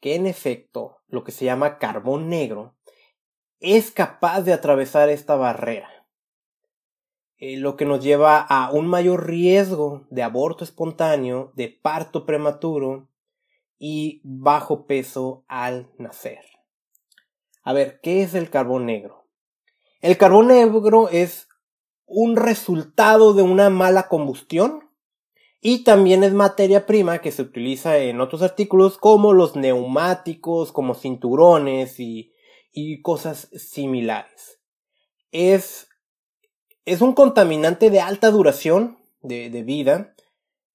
que 0.00 0.14
en 0.14 0.26
efecto 0.26 0.98
lo 1.08 1.24
que 1.24 1.32
se 1.32 1.44
llama 1.44 1.78
carbón 1.78 2.28
negro 2.28 2.75
es 3.60 3.90
capaz 3.90 4.42
de 4.42 4.52
atravesar 4.52 5.08
esta 5.08 5.36
barrera 5.36 5.96
eh, 7.38 7.58
lo 7.58 7.76
que 7.76 7.84
nos 7.84 8.02
lleva 8.02 8.38
a 8.40 8.70
un 8.70 8.86
mayor 8.86 9.26
riesgo 9.26 10.06
de 10.08 10.22
aborto 10.22 10.64
espontáneo, 10.64 11.52
de 11.54 11.68
parto 11.68 12.24
prematuro 12.24 13.10
y 13.78 14.22
bajo 14.24 14.86
peso 14.86 15.44
al 15.46 15.90
nacer. 15.98 16.40
A 17.62 17.74
ver, 17.74 18.00
¿qué 18.02 18.22
es 18.22 18.34
el 18.34 18.48
carbón 18.48 18.86
negro? 18.86 19.26
El 20.00 20.16
carbón 20.16 20.48
negro 20.48 21.10
es 21.10 21.48
un 22.06 22.36
resultado 22.36 23.34
de 23.34 23.42
una 23.42 23.68
mala 23.68 24.08
combustión 24.08 24.88
y 25.60 25.84
también 25.84 26.24
es 26.24 26.32
materia 26.32 26.86
prima 26.86 27.18
que 27.18 27.32
se 27.32 27.42
utiliza 27.42 27.98
en 27.98 28.22
otros 28.22 28.40
artículos 28.40 28.96
como 28.96 29.34
los 29.34 29.56
neumáticos, 29.56 30.72
como 30.72 30.94
cinturones 30.94 32.00
y, 32.00 32.32
y 32.76 33.00
cosas 33.00 33.48
similares. 33.54 34.60
Es 35.32 35.88
es 36.86 37.00
un 37.00 37.14
contaminante 37.14 37.90
de 37.90 38.00
alta 38.00 38.30
duración 38.30 38.98
de, 39.20 39.48
vida, 39.64 40.14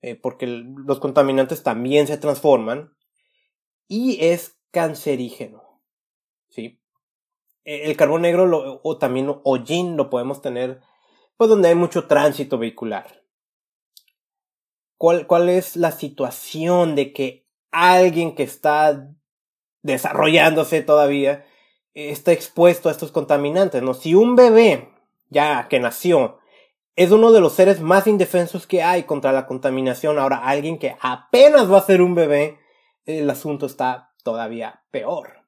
eh, 0.02 0.16
porque 0.16 0.46
los 0.46 1.00
contaminantes 1.00 1.64
también 1.64 2.06
se 2.06 2.18
transforman, 2.18 2.94
y 3.88 4.18
es 4.26 4.58
cancerígeno. 4.72 5.82
¿sí? 6.50 6.82
E, 7.64 7.90
el 7.90 7.96
carbón 7.96 8.24
negro 8.24 8.82
o 8.84 8.98
también 8.98 9.34
hollín 9.44 9.96
lo 9.96 10.10
podemos 10.10 10.42
tener 10.42 10.82
pues 11.38 11.50
donde 11.50 11.70
hay 11.70 11.76
mucho 11.76 12.08
tránsito 12.08 12.58
vehicular. 12.58 13.24
¿Cuál, 14.98 15.26
¿Cuál 15.28 15.50
es 15.50 15.76
la 15.76 15.92
situación 15.92 16.94
de 16.94 17.14
que 17.14 17.48
alguien 17.72 18.36
que 18.36 18.44
está 18.44 19.10
desarrollándose 19.82 20.84
todavía 20.84 21.46
está 21.94 22.32
expuesto 22.32 22.90
a 22.90 22.92
estos 22.92 23.12
contaminantes? 23.12 23.82
¿no? 23.82 23.94
Si 23.94 24.16
un 24.16 24.36
bebé 24.36 24.90
ya 25.30 25.68
que 25.70 25.80
nació, 25.80 26.40
es 26.96 27.12
uno 27.12 27.32
de 27.32 27.40
los 27.40 27.54
seres 27.54 27.82
más 27.82 28.06
indefensos 28.06 28.68
que 28.68 28.84
hay 28.84 29.04
contra 29.04 29.32
la 29.32 29.48
contaminación. 29.48 30.20
Ahora, 30.20 30.38
alguien 30.38 30.78
que 30.78 30.98
apenas 31.02 31.72
va 31.72 31.78
a 31.78 31.86
ser 31.86 32.02
un 32.02 32.16
bebé, 32.16 32.60
el 33.06 33.30
asunto 33.30 33.66
está 33.66 34.14
todavía 34.24 34.84
peor. 34.92 35.42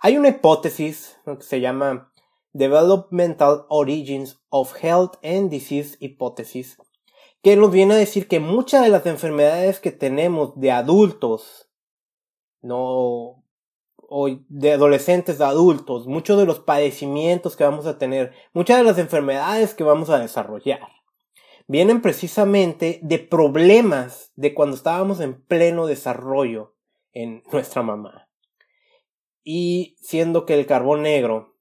Hay 0.00 0.18
una 0.18 0.28
hipótesis 0.28 1.18
que 1.24 1.42
se 1.42 1.60
llama 1.60 2.12
Developmental 2.52 3.66
Origins 3.68 4.40
of 4.48 4.74
Health 4.82 5.14
and 5.22 5.50
Disease 5.50 5.96
Hypothesis, 6.00 6.76
que 7.42 7.56
nos 7.56 7.70
viene 7.70 7.94
a 7.94 7.98
decir 7.98 8.26
que 8.26 8.40
muchas 8.40 8.82
de 8.82 8.88
las 8.88 9.06
enfermedades 9.06 9.78
que 9.78 9.92
tenemos 9.92 10.58
de 10.58 10.72
adultos, 10.72 11.70
no 12.60 13.39
de 14.48 14.72
adolescentes 14.72 15.40
a 15.40 15.48
adultos, 15.48 16.06
muchos 16.06 16.38
de 16.38 16.46
los 16.46 16.58
padecimientos 16.58 17.56
que 17.56 17.64
vamos 17.64 17.86
a 17.86 17.98
tener, 17.98 18.32
muchas 18.52 18.78
de 18.78 18.84
las 18.84 18.98
enfermedades 18.98 19.74
que 19.74 19.84
vamos 19.84 20.10
a 20.10 20.18
desarrollar, 20.18 20.88
vienen 21.68 22.02
precisamente 22.02 22.98
de 23.02 23.20
problemas 23.20 24.32
de 24.34 24.52
cuando 24.52 24.74
estábamos 24.74 25.20
en 25.20 25.40
pleno 25.40 25.86
desarrollo 25.86 26.74
en 27.12 27.44
nuestra 27.52 27.82
mamá. 27.82 28.28
Y 29.44 29.96
siendo 30.00 30.44
que 30.44 30.54
el 30.54 30.66
carbón 30.66 31.02
negro 31.02 31.56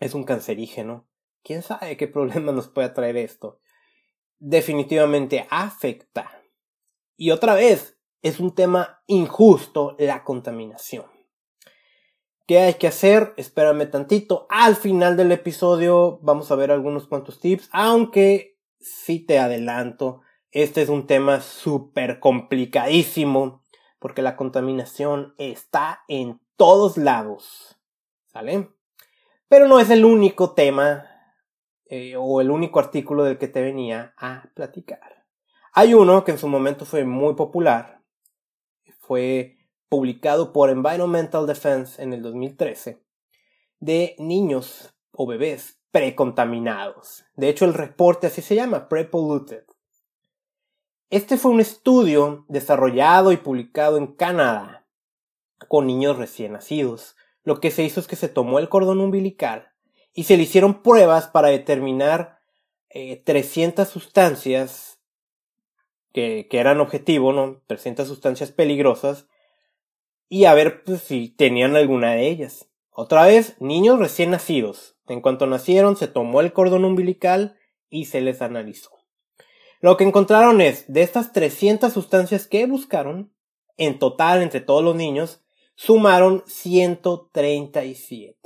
es 0.00 0.14
un 0.14 0.24
cancerígeno, 0.24 1.06
¿quién 1.42 1.62
sabe 1.62 1.98
qué 1.98 2.08
problema 2.08 2.52
nos 2.52 2.68
puede 2.68 2.88
traer 2.88 3.18
esto? 3.18 3.60
Definitivamente 4.38 5.46
afecta. 5.50 6.42
Y 7.16 7.30
otra 7.30 7.54
vez, 7.54 7.98
es 8.22 8.40
un 8.40 8.54
tema 8.54 9.02
injusto 9.06 9.94
la 9.98 10.24
contaminación. 10.24 11.11
¿Qué 12.52 12.58
hay 12.58 12.74
que 12.74 12.88
hacer? 12.88 13.32
Espérame 13.38 13.90
tantito. 13.90 14.46
Al 14.50 14.76
final 14.76 15.16
del 15.16 15.32
episodio 15.32 16.18
vamos 16.20 16.50
a 16.50 16.54
ver 16.54 16.70
algunos 16.70 17.06
cuantos 17.06 17.40
tips, 17.40 17.70
aunque 17.72 18.58
si 18.78 19.20
te 19.20 19.38
adelanto, 19.38 20.20
este 20.50 20.82
es 20.82 20.90
un 20.90 21.06
tema 21.06 21.40
súper 21.40 22.20
complicadísimo 22.20 23.62
porque 23.98 24.20
la 24.20 24.36
contaminación 24.36 25.34
está 25.38 26.04
en 26.08 26.42
todos 26.58 26.98
lados. 26.98 27.80
¿Sale? 28.26 28.68
Pero 29.48 29.66
no 29.66 29.80
es 29.80 29.88
el 29.88 30.04
único 30.04 30.52
tema 30.52 31.06
eh, 31.86 32.16
o 32.18 32.42
el 32.42 32.50
único 32.50 32.80
artículo 32.80 33.24
del 33.24 33.38
que 33.38 33.48
te 33.48 33.62
venía 33.62 34.12
a 34.18 34.50
platicar. 34.54 35.24
Hay 35.72 35.94
uno 35.94 36.22
que 36.22 36.32
en 36.32 36.38
su 36.38 36.48
momento 36.48 36.84
fue 36.84 37.06
muy 37.06 37.34
popular. 37.34 38.02
Fue 38.98 39.56
publicado 39.92 40.54
por 40.54 40.70
Environmental 40.70 41.46
Defense 41.46 42.02
en 42.02 42.14
el 42.14 42.22
2013, 42.22 43.02
de 43.78 44.16
niños 44.18 44.94
o 45.10 45.26
bebés 45.26 45.82
precontaminados. 45.90 47.26
De 47.36 47.50
hecho, 47.50 47.66
el 47.66 47.74
reporte 47.74 48.28
así 48.28 48.40
se 48.40 48.54
llama, 48.54 48.88
Prepolluted. 48.88 49.64
Este 51.10 51.36
fue 51.36 51.50
un 51.50 51.60
estudio 51.60 52.46
desarrollado 52.48 53.32
y 53.32 53.36
publicado 53.36 53.98
en 53.98 54.06
Canadá 54.06 54.86
con 55.68 55.86
niños 55.86 56.16
recién 56.16 56.52
nacidos. 56.52 57.14
Lo 57.44 57.60
que 57.60 57.70
se 57.70 57.82
hizo 57.82 58.00
es 58.00 58.06
que 58.06 58.16
se 58.16 58.30
tomó 58.30 58.60
el 58.60 58.70
cordón 58.70 58.98
umbilical 58.98 59.72
y 60.14 60.24
se 60.24 60.38
le 60.38 60.44
hicieron 60.44 60.82
pruebas 60.82 61.26
para 61.26 61.48
determinar 61.48 62.38
300 62.88 63.86
eh, 63.86 63.90
sustancias 63.90 65.00
que, 66.14 66.48
que, 66.50 66.60
eran 66.60 66.80
objetivo, 66.80 67.34
¿no? 67.34 67.60
300 67.66 68.08
sustancias 68.08 68.52
peligrosas 68.52 69.28
y 70.32 70.46
a 70.46 70.54
ver 70.54 70.82
pues, 70.82 71.02
si 71.02 71.28
tenían 71.28 71.76
alguna 71.76 72.12
de 72.12 72.26
ellas. 72.26 72.66
Otra 72.90 73.26
vez, 73.26 73.54
niños 73.60 73.98
recién 73.98 74.30
nacidos. 74.30 74.96
En 75.06 75.20
cuanto 75.20 75.46
nacieron, 75.46 75.94
se 75.94 76.08
tomó 76.08 76.40
el 76.40 76.54
cordón 76.54 76.86
umbilical 76.86 77.58
y 77.90 78.06
se 78.06 78.22
les 78.22 78.40
analizó. 78.40 78.92
Lo 79.82 79.98
que 79.98 80.04
encontraron 80.04 80.62
es, 80.62 80.90
de 80.90 81.02
estas 81.02 81.34
300 81.34 81.92
sustancias 81.92 82.46
que 82.46 82.64
buscaron, 82.64 83.30
en 83.76 83.98
total 83.98 84.40
entre 84.40 84.62
todos 84.62 84.82
los 84.82 84.96
niños, 84.96 85.44
sumaron 85.74 86.44
137. 86.46 88.38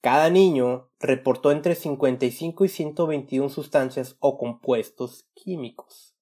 Cada 0.00 0.30
niño 0.30 0.88
reportó 1.00 1.52
entre 1.52 1.74
55 1.74 2.64
y 2.64 2.68
121 2.70 3.50
sustancias 3.50 4.16
o 4.20 4.38
compuestos 4.38 5.26
químicos. 5.34 6.14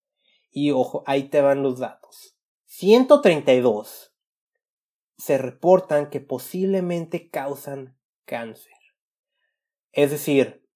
Y 0.51 0.73
ojo, 0.73 1.05
ahí 1.07 1.29
te 1.29 1.41
van 1.41 1.63
los 1.63 1.79
datos. 1.79 2.35
132 2.67 4.10
se 5.21 5.37
reportan 5.37 6.09
que 6.09 6.21
posiblemente 6.21 7.29
causan 7.29 7.99
cáncer. 8.25 8.73
Es 9.93 10.11
decir, 10.11 10.67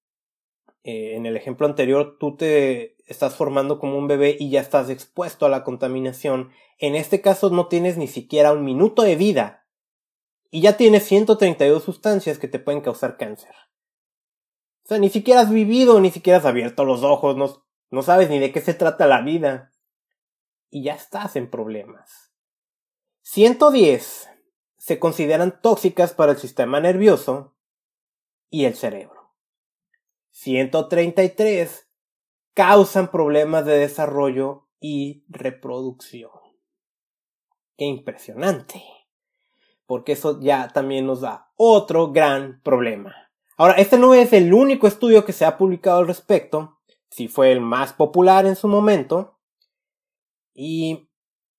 eh, 0.83 1.15
en 1.15 1.25
el 1.25 1.35
ejemplo 1.35 1.65
anterior, 1.65 2.17
tú 2.19 2.35
te 2.37 2.95
estás 3.07 3.35
formando 3.35 3.79
como 3.79 3.97
un 3.97 4.07
bebé 4.07 4.37
y 4.39 4.51
ya 4.51 4.61
estás 4.61 4.91
expuesto 4.91 5.47
a 5.47 5.49
la 5.49 5.63
contaminación. 5.63 6.51
En 6.77 6.95
este 6.95 7.21
caso 7.21 7.49
no 7.49 7.67
tienes 7.67 7.97
ni 7.97 8.07
siquiera 8.07 8.53
un 8.53 8.63
minuto 8.63 9.01
de 9.01 9.15
vida 9.15 9.65
y 10.51 10.61
ya 10.61 10.77
tienes 10.77 11.03
132 11.05 11.83
sustancias 11.83 12.37
que 12.37 12.47
te 12.47 12.59
pueden 12.59 12.81
causar 12.81 13.17
cáncer. 13.17 13.55
O 14.83 14.89
sea, 14.89 14.99
ni 14.99 15.09
siquiera 15.09 15.41
has 15.41 15.49
vivido, 15.49 15.99
ni 15.99 16.11
siquiera 16.11 16.37
has 16.37 16.45
abierto 16.45 16.85
los 16.85 17.01
ojos, 17.01 17.35
no, 17.35 17.65
no 17.89 18.03
sabes 18.03 18.29
ni 18.29 18.37
de 18.37 18.51
qué 18.51 18.61
se 18.61 18.75
trata 18.75 19.07
la 19.07 19.21
vida. 19.21 19.71
Y 20.69 20.83
ya 20.83 20.93
estás 20.93 21.35
en 21.35 21.49
problemas. 21.49 22.31
110 23.23 24.34
se 24.85 24.99
consideran 24.99 25.61
tóxicas 25.61 26.13
para 26.13 26.33
el 26.33 26.37
sistema 26.37 26.79
nervioso 26.79 27.55
y 28.51 28.65
el 28.65 28.75
cerebro. 28.75 29.33
133 30.29 31.89
causan 32.53 33.09
problemas 33.09 33.65
de 33.65 33.79
desarrollo 33.79 34.67
y 34.79 35.25
reproducción. 35.27 36.29
Qué 37.75 37.85
impresionante. 37.85 38.83
Porque 39.87 40.11
eso 40.11 40.39
ya 40.39 40.67
también 40.67 41.07
nos 41.07 41.21
da 41.21 41.51
otro 41.55 42.11
gran 42.11 42.61
problema. 42.61 43.15
Ahora, 43.57 43.73
este 43.77 43.97
no 43.97 44.13
es 44.13 44.33
el 44.33 44.53
único 44.53 44.85
estudio 44.85 45.25
que 45.25 45.33
se 45.33 45.45
ha 45.45 45.57
publicado 45.57 45.97
al 45.97 46.07
respecto, 46.07 46.77
si 47.09 47.27
fue 47.27 47.51
el 47.51 47.59
más 47.59 47.93
popular 47.93 48.45
en 48.45 48.55
su 48.55 48.67
momento, 48.67 49.39
y, 50.53 51.09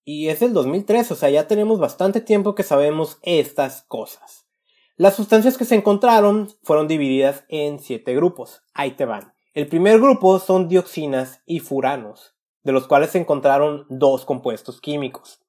y 0.09 0.29
es 0.29 0.39
del 0.39 0.53
2003, 0.53 1.11
o 1.11 1.15
sea, 1.15 1.29
ya 1.29 1.49
tenemos 1.49 1.79
bastante 1.79 2.21
tiempo 2.21 2.55
que 2.55 2.63
sabemos 2.63 3.19
estas 3.23 3.81
cosas. 3.89 4.47
Las 4.95 5.17
sustancias 5.17 5.57
que 5.57 5.65
se 5.65 5.75
encontraron 5.75 6.47
fueron 6.63 6.87
divididas 6.87 7.43
en 7.49 7.79
siete 7.79 8.15
grupos. 8.15 8.61
Ahí 8.73 8.91
te 8.91 9.03
van. 9.03 9.33
El 9.53 9.67
primer 9.67 9.99
grupo 9.99 10.39
son 10.39 10.69
dioxinas 10.69 11.41
y 11.45 11.59
furanos, 11.59 12.37
de 12.63 12.71
los 12.71 12.87
cuales 12.87 13.09
se 13.09 13.17
encontraron 13.17 13.85
dos 13.89 14.23
compuestos 14.23 14.79
químicos. 14.79 15.41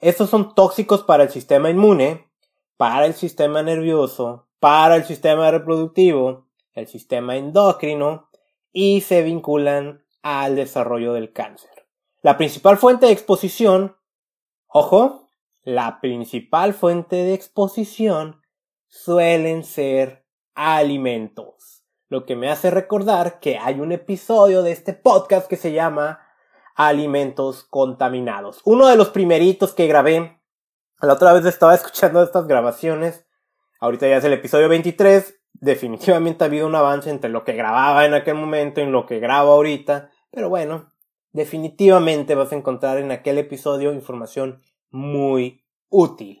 Estos 0.00 0.30
son 0.30 0.56
tóxicos 0.56 1.04
para 1.04 1.22
el 1.22 1.30
sistema 1.30 1.70
inmune, 1.70 2.28
para 2.76 3.06
el 3.06 3.14
sistema 3.14 3.62
nervioso, 3.62 4.48
para 4.58 4.96
el 4.96 5.04
sistema 5.04 5.48
reproductivo, 5.52 6.48
el 6.72 6.88
sistema 6.88 7.36
endocrino 7.36 8.30
y 8.72 9.02
se 9.02 9.22
vinculan 9.22 10.04
al 10.22 10.56
desarrollo 10.56 11.12
del 11.12 11.32
cáncer. 11.32 11.71
La 12.22 12.38
principal 12.38 12.78
fuente 12.78 13.06
de 13.06 13.12
exposición, 13.12 13.96
ojo, 14.66 15.28
la 15.62 16.00
principal 16.00 16.72
fuente 16.72 17.16
de 17.16 17.34
exposición 17.34 18.40
suelen 18.86 19.64
ser 19.64 20.26
alimentos. 20.54 21.84
Lo 22.08 22.24
que 22.24 22.36
me 22.36 22.50
hace 22.50 22.70
recordar 22.70 23.40
que 23.40 23.58
hay 23.58 23.80
un 23.80 23.92
episodio 23.92 24.62
de 24.62 24.72
este 24.72 24.92
podcast 24.92 25.48
que 25.48 25.56
se 25.56 25.72
llama 25.72 26.20
Alimentos 26.74 27.64
contaminados. 27.64 28.60
Uno 28.64 28.86
de 28.86 28.96
los 28.96 29.10
primeritos 29.10 29.74
que 29.74 29.86
grabé, 29.86 30.40
la 31.00 31.12
otra 31.12 31.32
vez 31.32 31.44
estaba 31.44 31.74
escuchando 31.76 32.22
estas 32.22 32.46
grabaciones 32.46 33.26
Ahorita 33.82 34.06
ya 34.06 34.18
es 34.18 34.24
el 34.24 34.32
episodio 34.32 34.68
23. 34.68 35.40
Definitivamente 35.54 36.44
ha 36.44 36.46
habido 36.46 36.68
un 36.68 36.74
avance 36.76 37.10
entre 37.10 37.28
lo 37.28 37.42
que 37.42 37.54
grababa 37.54 38.06
en 38.06 38.14
aquel 38.14 38.36
momento 38.36 38.80
y 38.80 38.86
lo 38.86 39.06
que 39.06 39.18
grabo 39.18 39.50
ahorita. 39.50 40.08
Pero 40.30 40.48
bueno, 40.48 40.91
definitivamente 41.32 42.34
vas 42.34 42.52
a 42.52 42.56
encontrar 42.56 42.98
en 42.98 43.10
aquel 43.10 43.38
episodio 43.38 43.92
información 43.92 44.62
muy 44.90 45.64
útil. 45.88 46.40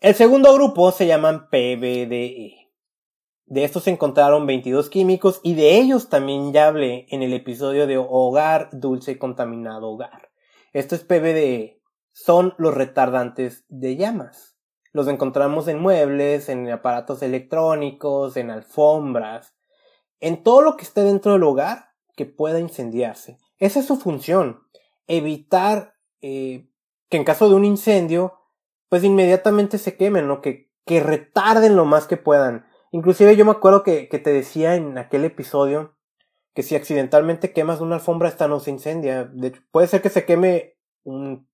El 0.00 0.14
segundo 0.14 0.52
grupo 0.54 0.90
se 0.92 1.06
llaman 1.06 1.48
PBDE. 1.48 2.64
De 3.46 3.64
estos 3.64 3.84
se 3.84 3.90
encontraron 3.90 4.46
22 4.46 4.90
químicos 4.90 5.40
y 5.42 5.54
de 5.54 5.76
ellos 5.78 6.08
también 6.08 6.52
ya 6.52 6.68
hablé 6.68 7.06
en 7.10 7.22
el 7.22 7.32
episodio 7.32 7.86
de 7.86 7.98
Hogar 7.98 8.68
Dulce 8.72 9.18
Contaminado 9.18 9.90
Hogar. 9.90 10.30
Esto 10.72 10.94
es 10.94 11.04
PBDE. 11.04 11.80
Son 12.12 12.54
los 12.58 12.74
retardantes 12.74 13.64
de 13.68 13.96
llamas. 13.96 14.56
Los 14.92 15.08
encontramos 15.08 15.68
en 15.68 15.80
muebles, 15.80 16.48
en 16.48 16.70
aparatos 16.70 17.22
electrónicos, 17.22 18.36
en 18.36 18.50
alfombras, 18.50 19.54
en 20.20 20.42
todo 20.42 20.62
lo 20.62 20.76
que 20.76 20.84
esté 20.84 21.02
dentro 21.02 21.32
del 21.32 21.42
hogar 21.42 21.90
que 22.16 22.26
pueda 22.26 22.60
incendiarse. 22.60 23.38
Esa 23.58 23.80
es 23.80 23.86
su 23.86 23.96
función, 23.96 24.62
evitar 25.06 25.94
eh, 26.20 26.68
que 27.08 27.16
en 27.16 27.24
caso 27.24 27.48
de 27.48 27.54
un 27.54 27.64
incendio, 27.64 28.34
pues 28.88 29.04
inmediatamente 29.04 29.78
se 29.78 29.96
quemen, 29.96 30.28
¿no? 30.28 30.40
Que, 30.40 30.70
que 30.84 31.00
retarden 31.00 31.76
lo 31.76 31.84
más 31.84 32.06
que 32.06 32.16
puedan. 32.16 32.66
Inclusive 32.90 33.36
yo 33.36 33.44
me 33.44 33.52
acuerdo 33.52 33.82
que, 33.82 34.08
que 34.08 34.18
te 34.18 34.32
decía 34.32 34.76
en 34.76 34.98
aquel 34.98 35.24
episodio 35.24 35.96
que 36.54 36.62
si 36.62 36.76
accidentalmente 36.76 37.52
quemas 37.52 37.80
una 37.80 37.96
alfombra, 37.96 38.28
esta 38.28 38.46
no 38.46 38.60
se 38.60 38.70
incendia. 38.70 39.32
Puede 39.72 39.88
ser 39.88 40.02
que 40.02 40.10
se 40.10 40.24
queme 40.24 40.76
un 41.02 41.48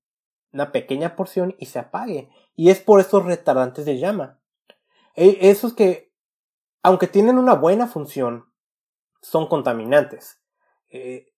una 0.52 0.72
pequeña 0.72 1.16
porción 1.16 1.54
y 1.58 1.66
se 1.66 1.78
apague. 1.78 2.28
Y 2.56 2.70
es 2.70 2.80
por 2.80 3.00
estos 3.00 3.24
retardantes 3.24 3.84
de 3.84 3.98
llama. 3.98 4.40
E, 5.14 5.50
esos 5.50 5.74
que, 5.74 6.12
aunque 6.82 7.06
tienen 7.06 7.38
una 7.38 7.54
buena 7.54 7.86
función, 7.86 8.52
son 9.22 9.48
contaminantes. 9.48 10.40
Eh, 10.88 11.29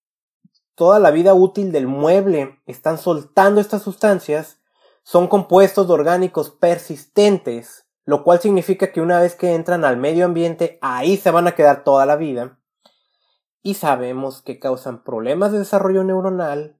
toda 0.74 0.98
la 0.98 1.11
vida 1.11 1.35
útil 1.35 1.72
del 1.72 1.87
mueble 1.87 2.61
están 2.66 2.98
soltando 2.98 3.61
estas 3.61 3.82
sustancias. 3.82 4.61
Son 5.02 5.28
compuestos 5.28 5.90
orgánicos 5.90 6.50
persistentes, 6.50 7.87
lo 8.04 8.24
cual 8.24 8.40
significa 8.40 8.92
que 8.92 9.00
una 9.00 9.20
vez 9.20 9.35
que 9.35 9.54
entran 9.54 9.85
al 9.85 9.96
medio 9.96 10.24
ambiente, 10.24 10.78
ahí 10.80 11.16
se 11.16 11.30
van 11.30 11.46
a 11.46 11.54
quedar 11.54 11.85
toda 11.85 12.06
la 12.06 12.16
vida. 12.16 12.58
Y 13.62 13.74
sabemos 13.74 14.42
que 14.42 14.58
causan 14.58 15.04
problemas 15.04 15.52
de 15.52 15.61
desarrollo 15.61 16.02
neuronal, 16.04 16.78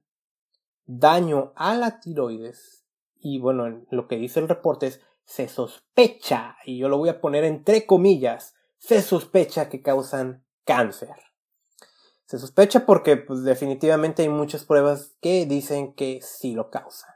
daño 0.85 1.53
a 1.55 1.75
la 1.75 1.99
tiroides. 1.99 2.85
Y 3.19 3.39
bueno, 3.39 3.85
lo 3.89 4.07
que 4.07 4.17
dice 4.17 4.39
el 4.39 4.49
reporte 4.49 4.87
es, 4.87 5.01
se 5.25 5.47
sospecha, 5.47 6.57
y 6.65 6.77
yo 6.77 6.89
lo 6.89 6.97
voy 6.97 7.09
a 7.09 7.21
poner 7.21 7.45
entre 7.45 7.85
comillas, 7.85 8.55
se 8.77 9.01
sospecha 9.01 9.69
que 9.69 9.81
causan 9.81 10.45
cáncer. 10.65 11.15
Se 12.25 12.39
sospecha 12.39 12.85
porque 12.85 13.17
pues, 13.17 13.43
definitivamente 13.43 14.23
hay 14.23 14.29
muchas 14.29 14.63
pruebas 14.63 15.11
que 15.21 15.45
dicen 15.45 15.93
que 15.93 16.19
sí 16.21 16.53
lo 16.53 16.69
causan. 16.69 17.11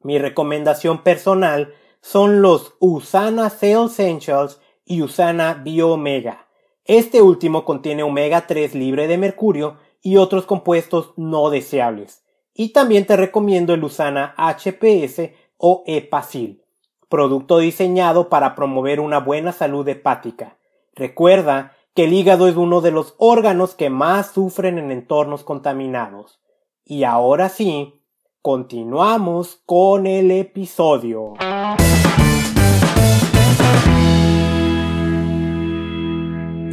Mi 0.00 0.18
recomendación 0.18 1.02
personal 1.02 1.74
son 2.00 2.42
los 2.42 2.74
Usana 2.80 3.50
Cell 3.50 3.86
Essentials 3.86 4.60
y 4.84 5.02
Usana 5.02 5.54
Bio 5.54 5.92
Omega. 5.92 6.41
Este 6.84 7.22
último 7.22 7.64
contiene 7.64 8.02
omega 8.02 8.46
3 8.46 8.74
libre 8.74 9.06
de 9.06 9.16
mercurio 9.16 9.76
y 10.02 10.16
otros 10.16 10.46
compuestos 10.46 11.12
no 11.16 11.48
deseables. 11.48 12.24
Y 12.54 12.70
también 12.70 13.06
te 13.06 13.16
recomiendo 13.16 13.72
el 13.72 13.84
Usana 13.84 14.34
HPS 14.36 15.30
o 15.56 15.84
Epacil, 15.86 16.64
producto 17.08 17.58
diseñado 17.58 18.28
para 18.28 18.54
promover 18.54 18.98
una 18.98 19.20
buena 19.20 19.52
salud 19.52 19.86
hepática. 19.88 20.58
Recuerda 20.94 21.76
que 21.94 22.04
el 22.04 22.12
hígado 22.12 22.48
es 22.48 22.56
uno 22.56 22.80
de 22.80 22.90
los 22.90 23.14
órganos 23.18 23.74
que 23.74 23.88
más 23.88 24.32
sufren 24.32 24.78
en 24.78 24.90
entornos 24.90 25.44
contaminados. 25.44 26.40
Y 26.84 27.04
ahora 27.04 27.48
sí, 27.48 28.02
continuamos 28.42 29.62
con 29.66 30.06
el 30.06 30.32
episodio. 30.32 31.34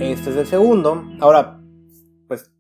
Este 0.02 0.30
es 0.30 0.38
el 0.38 0.48
segundo. 0.48 1.04
Ahora, 1.20 1.60
pues 2.28 2.52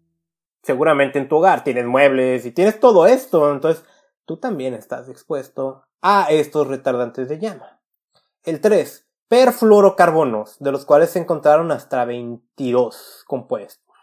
seguramente 0.62 1.19
en 1.19 1.30
tu 1.30 1.38
hogar 1.38 1.63
tienes 1.63 1.86
muebles 1.86 2.45
y 2.45 2.52
tienes 2.52 2.80
todo 2.82 3.08
esto, 3.08 3.52
entonces 3.52 3.86
tú 4.25 4.38
también 4.38 4.73
estás 4.73 5.08
expuesto 5.08 5.86
a 6.02 6.28
estos 6.30 6.67
retardantes 6.67 7.30
de 7.30 7.39
llama. 7.39 7.80
El 8.43 8.60
3 8.60 9.08
perfluorocarbonos, 9.30 10.58
de 10.60 10.71
los 10.71 10.86
cuales 10.86 11.12
se 11.12 11.19
encontraron 11.19 11.71
hasta 11.71 12.04
22 12.04 13.23
compuestos. 13.25 13.95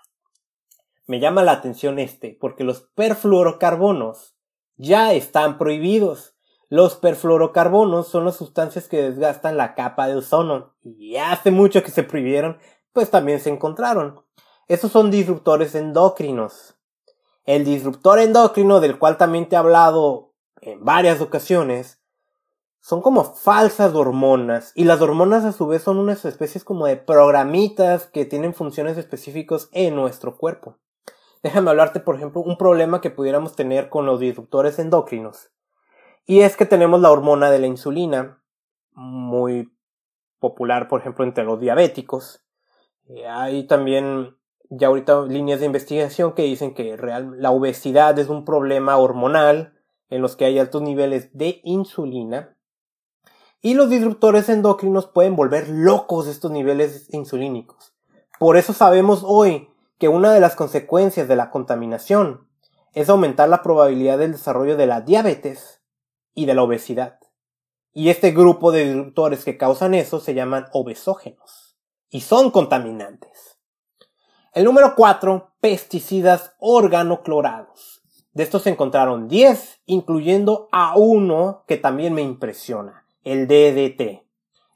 Me 1.07 1.21
llama 1.21 1.43
la 1.43 1.53
atención 1.53 1.99
este, 1.99 2.39
porque 2.41 2.65
los 2.65 2.83
perfluorocarbonos 2.95 4.35
ya 4.77 5.13
están 5.13 5.59
prohibidos. 5.59 6.37
Los 6.69 6.97
perfluorocarbonos 6.97 8.09
son 8.09 8.25
las 8.25 8.37
sustancias 8.37 8.89
que 8.89 9.03
desgastan 9.03 9.57
la 9.57 9.75
capa 9.75 10.09
de 10.09 10.17
ozono, 10.17 10.75
y 10.83 11.17
hace 11.17 11.51
mucho 11.51 11.83
que 11.83 11.91
se 11.91 12.03
prohibieron, 12.03 12.59
pues 12.97 13.11
también 13.11 13.41
se 13.41 13.51
encontraron. 13.51 14.23
Esos 14.69 14.91
son 14.91 15.11
disruptores 15.11 15.75
endocrinos. 15.75 16.79
El 17.45 17.63
disruptor 17.63 18.19
endocrino, 18.21 18.81
del 18.81 18.99
cual 18.99 19.19
también 19.19 19.51
te 19.51 19.55
he 19.55 19.59
hablado 19.59 20.33
en 20.63 20.83
varias 20.83 21.21
ocasiones, 21.21 22.01
son 22.81 23.03
como 23.03 23.25
falsas 23.25 23.93
hormonas 23.95 24.73
y 24.75 24.85
las 24.85 25.03
hormonas 25.03 25.45
a 25.45 25.53
su 25.53 25.67
vez 25.67 25.83
son 25.83 25.99
unas 25.99 26.25
especies 26.25 26.65
como 26.65 26.87
de 26.87 26.97
programitas 26.97 28.07
que 28.07 28.25
tienen 28.25 28.55
funciones 28.55 28.97
específicas 28.97 29.69
en 29.73 29.95
nuestro 29.95 30.39
cuerpo. 30.39 30.79
Déjame 31.43 31.69
hablarte, 31.69 32.01
por 32.01 32.17
ejemplo, 32.17 32.41
un 32.41 32.57
problema 32.57 33.03
que 33.03 33.11
pudiéramos 33.11 33.57
tener 33.57 33.91
con 33.91 34.07
los 34.07 34.21
disruptores 34.21 34.79
endocrinos. 34.79 35.51
Y 36.25 36.41
es 36.41 36.57
que 36.57 36.65
tenemos 36.65 37.03
la 37.03 37.11
hormona 37.11 37.51
de 37.51 37.59
la 37.59 37.67
insulina, 37.67 38.43
muy 38.93 39.71
popular, 40.39 40.89
por 40.89 41.03
ejemplo, 41.03 41.27
entre 41.27 41.45
los 41.45 41.61
diabéticos. 41.61 42.46
Eh, 43.09 43.27
hay 43.27 43.67
también 43.67 44.37
ya 44.69 44.89
ahorita 44.89 45.23
líneas 45.27 45.61
de 45.61 45.67
investigación 45.67 46.33
que 46.33 46.43
dicen 46.43 46.75
que 46.75 46.97
la 46.97 47.51
obesidad 47.51 48.19
es 48.19 48.29
un 48.29 48.45
problema 48.45 48.97
hormonal 48.97 49.75
en 50.11 50.23
los 50.23 50.37
que 50.37 50.45
hay 50.45 50.59
altos 50.59 50.83
niveles 50.83 51.31
de 51.33 51.61
insulina 51.63 52.57
y 53.63 53.75
los 53.75 53.91
disruptores 53.91 54.49
endocrinos 54.49 55.07
pueden 55.07 55.37
volver 55.37 55.69
locos 55.69 56.27
estos 56.27 56.51
niveles 56.51 57.13
insulínicos. 57.13 57.95
Por 58.39 58.57
eso 58.57 58.73
sabemos 58.73 59.23
hoy 59.25 59.71
que 59.99 60.09
una 60.09 60.33
de 60.33 60.41
las 60.41 60.57
consecuencias 60.57 61.27
de 61.27 61.37
la 61.37 61.51
contaminación 61.51 62.49
es 62.93 63.09
aumentar 63.09 63.49
la 63.49 63.63
probabilidad 63.63 64.19
del 64.19 64.33
desarrollo 64.33 64.77
de 64.77 64.87
la 64.87 65.01
diabetes 65.01 65.81
y 66.35 66.47
de 66.47 66.55
la 66.55 66.63
obesidad. 66.63 67.19
Y 67.93 68.11
este 68.11 68.33
grupo 68.33 68.73
de 68.73 68.85
disruptores 68.85 69.45
que 69.45 69.57
causan 69.57 69.95
eso 69.95 70.21
se 70.21 70.35
llaman 70.35 70.67
obesógenos 70.73 71.66
y 72.17 72.23
son 72.23 72.51
contaminantes. 72.51 73.59
El 74.55 74.65
número 74.65 74.95
4, 74.97 75.53
pesticidas 75.61 76.57
organoclorados. 76.61 78.01
De 78.33 78.43
estos 78.43 78.63
se 78.63 78.71
encontraron 78.71 79.29
10, 79.29 79.83
incluyendo 79.85 80.71
a 80.73 80.97
uno 80.97 81.65
que 81.69 81.77
también 81.77 82.15
me 82.15 82.23
impresiona 82.23 83.07
el 83.23 83.47
DDT. 83.47 84.25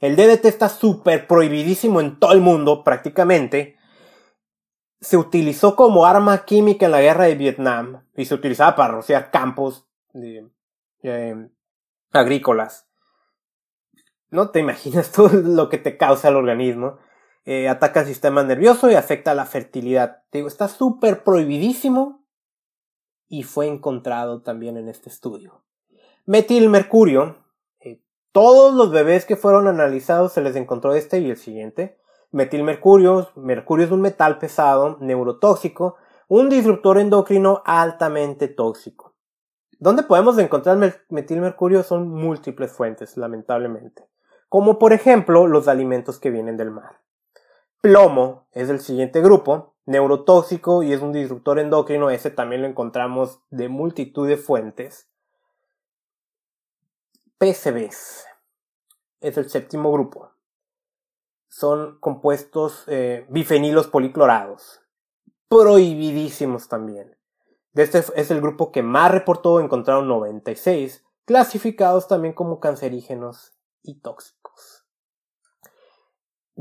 El 0.01 0.17
DDT 0.17 0.45
está 0.45 0.69
súper 0.69 1.27
prohibidísimo 1.27 2.03
en 2.03 2.19
todo 2.19 2.33
el 2.33 2.43
mundo 2.43 2.85
prácticamente. 2.85 3.79
Se 5.01 5.17
utilizó 5.17 5.77
como 5.77 6.05
arma 6.05 6.45
química 6.45 6.85
en 6.85 6.93
la 6.93 7.01
guerra 7.01 7.25
de 7.25 7.37
Vietnam 7.37 8.05
y 8.15 8.27
se 8.27 8.35
utilizaba 8.35 8.77
para 8.77 8.93
rociar 8.93 9.31
campos 9.31 9.89
agrícolas. 12.13 12.87
No 14.29 14.51
te 14.51 14.61
imaginas 14.61 15.11
todo 15.11 15.31
lo 15.31 15.71
que 15.71 15.79
te 15.79 15.97
causa 15.97 16.29
el 16.29 16.37
organismo. 16.37 16.99
Eh, 17.45 17.69
ataca 17.69 18.01
el 18.01 18.07
sistema 18.07 18.43
nervioso 18.43 18.91
y 18.91 18.95
afecta 18.95 19.35
la 19.35 19.47
fertilidad. 19.47 20.23
digo, 20.33 20.49
está 20.49 20.69
súper 20.69 21.25
prohibidísimo 21.25 22.25
y 23.29 23.45
fue 23.45 23.67
encontrado 23.67 24.43
también 24.43 24.77
en 24.77 24.89
este 24.89 25.09
estudio. 25.09 25.65
Metilmercurio 26.27 27.41
todos 28.33 28.75
los 28.75 28.93
bebés 28.93 29.25
que 29.25 29.35
fueron 29.35 29.67
analizados 29.67 30.33
se 30.33 30.41
les 30.41 30.55
encontró 30.55 30.95
este 30.95 31.19
y 31.19 31.31
el 31.31 31.37
siguiente. 31.37 31.99
Metilmercurio. 32.31 33.31
Mercurio 33.35 33.87
es 33.87 33.91
un 33.91 34.01
metal 34.01 34.39
pesado, 34.39 34.99
neurotóxico, 35.01 35.97
un 36.29 36.49
disruptor 36.49 36.99
endocrino 36.99 37.61
altamente 37.65 38.47
tóxico. 38.47 39.17
¿Dónde 39.81 40.05
podemos 40.05 40.39
encontrar 40.39 40.79
metilmercurio? 41.09 41.83
Son 41.83 42.09
múltiples 42.09 42.71
fuentes, 42.71 43.17
lamentablemente. 43.17 44.09
Como 44.49 44.79
por 44.79 44.93
ejemplo 44.93 45.49
los 45.49 45.67
alimentos 45.67 46.21
que 46.21 46.31
vienen 46.31 46.57
del 46.57 46.71
mar. 46.71 47.01
Plomo 47.81 48.47
es 48.53 48.69
el 48.69 48.81
siguiente 48.81 49.23
grupo, 49.23 49.75
neurotóxico 49.87 50.83
y 50.83 50.93
es 50.93 51.01
un 51.01 51.13
disruptor 51.13 51.59
endocrino, 51.59 52.11
ese 52.11 52.31
también 52.31 52.61
lo 52.61 52.69
encontramos 52.69 53.41
de 53.49 53.71
multitud 53.71 54.29
de 54.29 54.37
fuentes. 54.37 55.09
PCBs. 57.39 58.27
Es 59.21 59.39
el 59.39 59.49
séptimo 59.49 59.91
grupo. 59.93 60.31
Son 61.49 61.99
compuestos 62.01 62.85
eh, 62.87 63.27
bifenilos 63.31 63.87
policlorados. 63.87 64.83
Prohibidísimos 65.49 66.69
también. 66.69 67.17
Este 67.73 68.05
es 68.15 68.31
el 68.31 68.43
grupo 68.43 68.73
que 68.73 68.83
más 68.83 69.11
reportó, 69.11 69.59
encontraron 69.59 70.07
96, 70.07 71.03
clasificados 71.25 72.09
también 72.09 72.35
como 72.35 72.61
cancerígenos 72.61 73.55
y 73.83 74.01
tóxicos. 74.01 74.80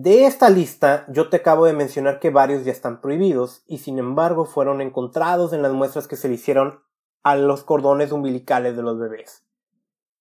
De 0.01 0.25
esta 0.25 0.49
lista, 0.49 1.05
yo 1.09 1.27
te 1.27 1.35
acabo 1.35 1.65
de 1.65 1.73
mencionar 1.73 2.21
que 2.21 2.29
varios 2.29 2.63
ya 2.63 2.71
están 2.71 3.01
prohibidos 3.01 3.63
y 3.67 3.79
sin 3.79 3.99
embargo 3.99 4.45
fueron 4.45 4.79
encontrados 4.79 5.51
en 5.51 5.61
las 5.61 5.73
muestras 5.73 6.07
que 6.07 6.15
se 6.15 6.29
le 6.29 6.35
hicieron 6.35 6.81
a 7.21 7.35
los 7.35 7.65
cordones 7.65 8.13
umbilicales 8.13 8.77
de 8.77 8.81
los 8.81 8.97
bebés. 8.97 9.43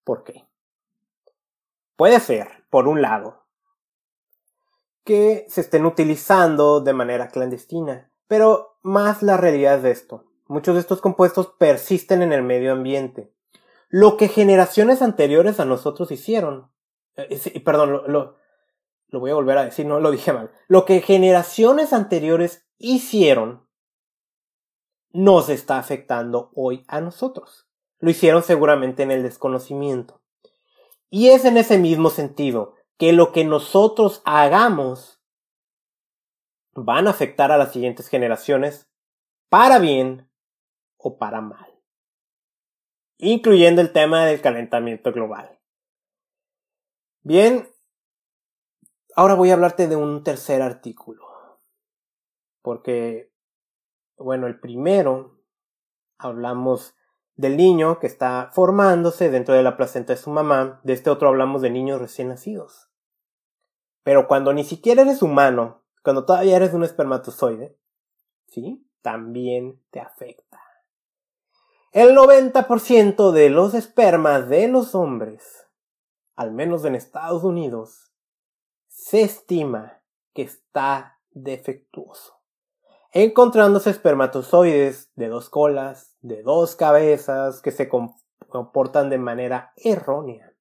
¿Por 0.02 0.24
qué? 0.24 0.48
Puede 1.94 2.18
ser, 2.18 2.48
por 2.70 2.88
un 2.88 3.02
lado, 3.02 3.44
que 5.04 5.46
se 5.48 5.60
estén 5.60 5.86
utilizando 5.86 6.80
de 6.80 6.94
manera 6.94 7.28
clandestina, 7.28 8.10
pero 8.26 8.80
más 8.82 9.22
la 9.22 9.36
realidad 9.36 9.78
de 9.78 9.92
esto. 9.92 10.24
Muchos 10.48 10.74
de 10.74 10.80
estos 10.80 11.00
compuestos 11.00 11.54
persisten 11.56 12.22
en 12.22 12.32
el 12.32 12.42
medio 12.42 12.72
ambiente. 12.72 13.32
Lo 13.90 14.16
que 14.16 14.26
generaciones 14.26 15.02
anteriores 15.02 15.60
a 15.60 15.64
nosotros 15.64 16.10
hicieron. 16.10 16.68
Eh, 17.14 17.60
perdón, 17.64 18.02
lo, 18.08 18.38
lo 19.08 19.20
voy 19.20 19.30
a 19.30 19.34
volver 19.34 19.58
a 19.58 19.64
decir, 19.64 19.86
no 19.86 20.00
lo 20.00 20.10
dije 20.10 20.32
mal. 20.32 20.50
Lo 20.66 20.84
que 20.84 21.00
generaciones 21.00 21.92
anteriores 21.92 22.66
hicieron 22.78 23.66
nos 25.12 25.48
está 25.48 25.78
afectando 25.78 26.50
hoy 26.54 26.84
a 26.88 27.00
nosotros. 27.00 27.66
Lo 27.98 28.10
hicieron 28.10 28.42
seguramente 28.42 29.02
en 29.02 29.10
el 29.10 29.22
desconocimiento. 29.22 30.22
Y 31.10 31.30
es 31.30 31.44
en 31.44 31.56
ese 31.56 31.78
mismo 31.78 32.10
sentido 32.10 32.74
que 32.98 33.12
lo 33.12 33.32
que 33.32 33.44
nosotros 33.44 34.20
hagamos 34.24 35.22
van 36.74 37.06
a 37.06 37.10
afectar 37.10 37.50
a 37.50 37.56
las 37.56 37.72
siguientes 37.72 38.08
generaciones 38.08 38.88
para 39.48 39.78
bien 39.78 40.30
o 40.98 41.16
para 41.16 41.40
mal, 41.40 41.80
incluyendo 43.16 43.80
el 43.80 43.92
tema 43.92 44.26
del 44.26 44.40
calentamiento 44.40 45.12
global. 45.12 45.58
Bien, 47.22 47.68
ahora 49.18 49.34
voy 49.34 49.50
a 49.50 49.54
hablarte 49.54 49.88
de 49.88 49.96
un 49.96 50.22
tercer 50.22 50.62
artículo, 50.62 51.26
porque, 52.62 53.32
bueno, 54.16 54.46
el 54.46 54.60
primero 54.60 55.40
hablamos 56.18 56.94
del 57.34 57.56
niño 57.56 57.98
que 57.98 58.06
está 58.06 58.50
formándose 58.52 59.28
dentro 59.28 59.56
de 59.56 59.64
la 59.64 59.76
placenta 59.76 60.12
de 60.12 60.20
su 60.20 60.30
mamá, 60.30 60.80
de 60.84 60.92
este 60.92 61.10
otro 61.10 61.26
hablamos 61.26 61.62
de 61.62 61.70
niños 61.70 62.00
recién 62.00 62.28
nacidos. 62.28 62.92
Pero 64.04 64.28
cuando 64.28 64.52
ni 64.52 64.62
siquiera 64.62 65.02
eres 65.02 65.20
humano, 65.20 65.82
cuando 66.04 66.24
todavía 66.24 66.54
eres 66.54 66.72
un 66.72 66.84
espermatozoide, 66.84 67.76
¿sí? 68.46 68.88
También 69.02 69.82
te 69.90 69.98
afecta. 69.98 70.62
El 71.90 72.14
90% 72.16 73.32
de 73.32 73.50
los 73.50 73.74
espermas 73.74 74.48
de 74.48 74.68
los 74.68 74.94
hombres, 74.94 75.66
al 76.36 76.52
menos 76.52 76.84
en 76.84 76.94
Estados 76.94 77.42
Unidos, 77.42 78.07
se 78.98 79.22
estima 79.22 80.02
que 80.34 80.42
está 80.42 81.18
defectuoso. 81.30 82.40
Encontrándose 83.12 83.90
espermatozoides 83.90 85.10
de 85.14 85.28
dos 85.28 85.48
colas, 85.48 86.16
de 86.20 86.42
dos 86.42 86.74
cabezas, 86.74 87.62
que 87.62 87.70
se 87.70 87.88
comportan 87.88 89.08
de 89.08 89.16
manera 89.16 89.72
errónea. 89.76 90.52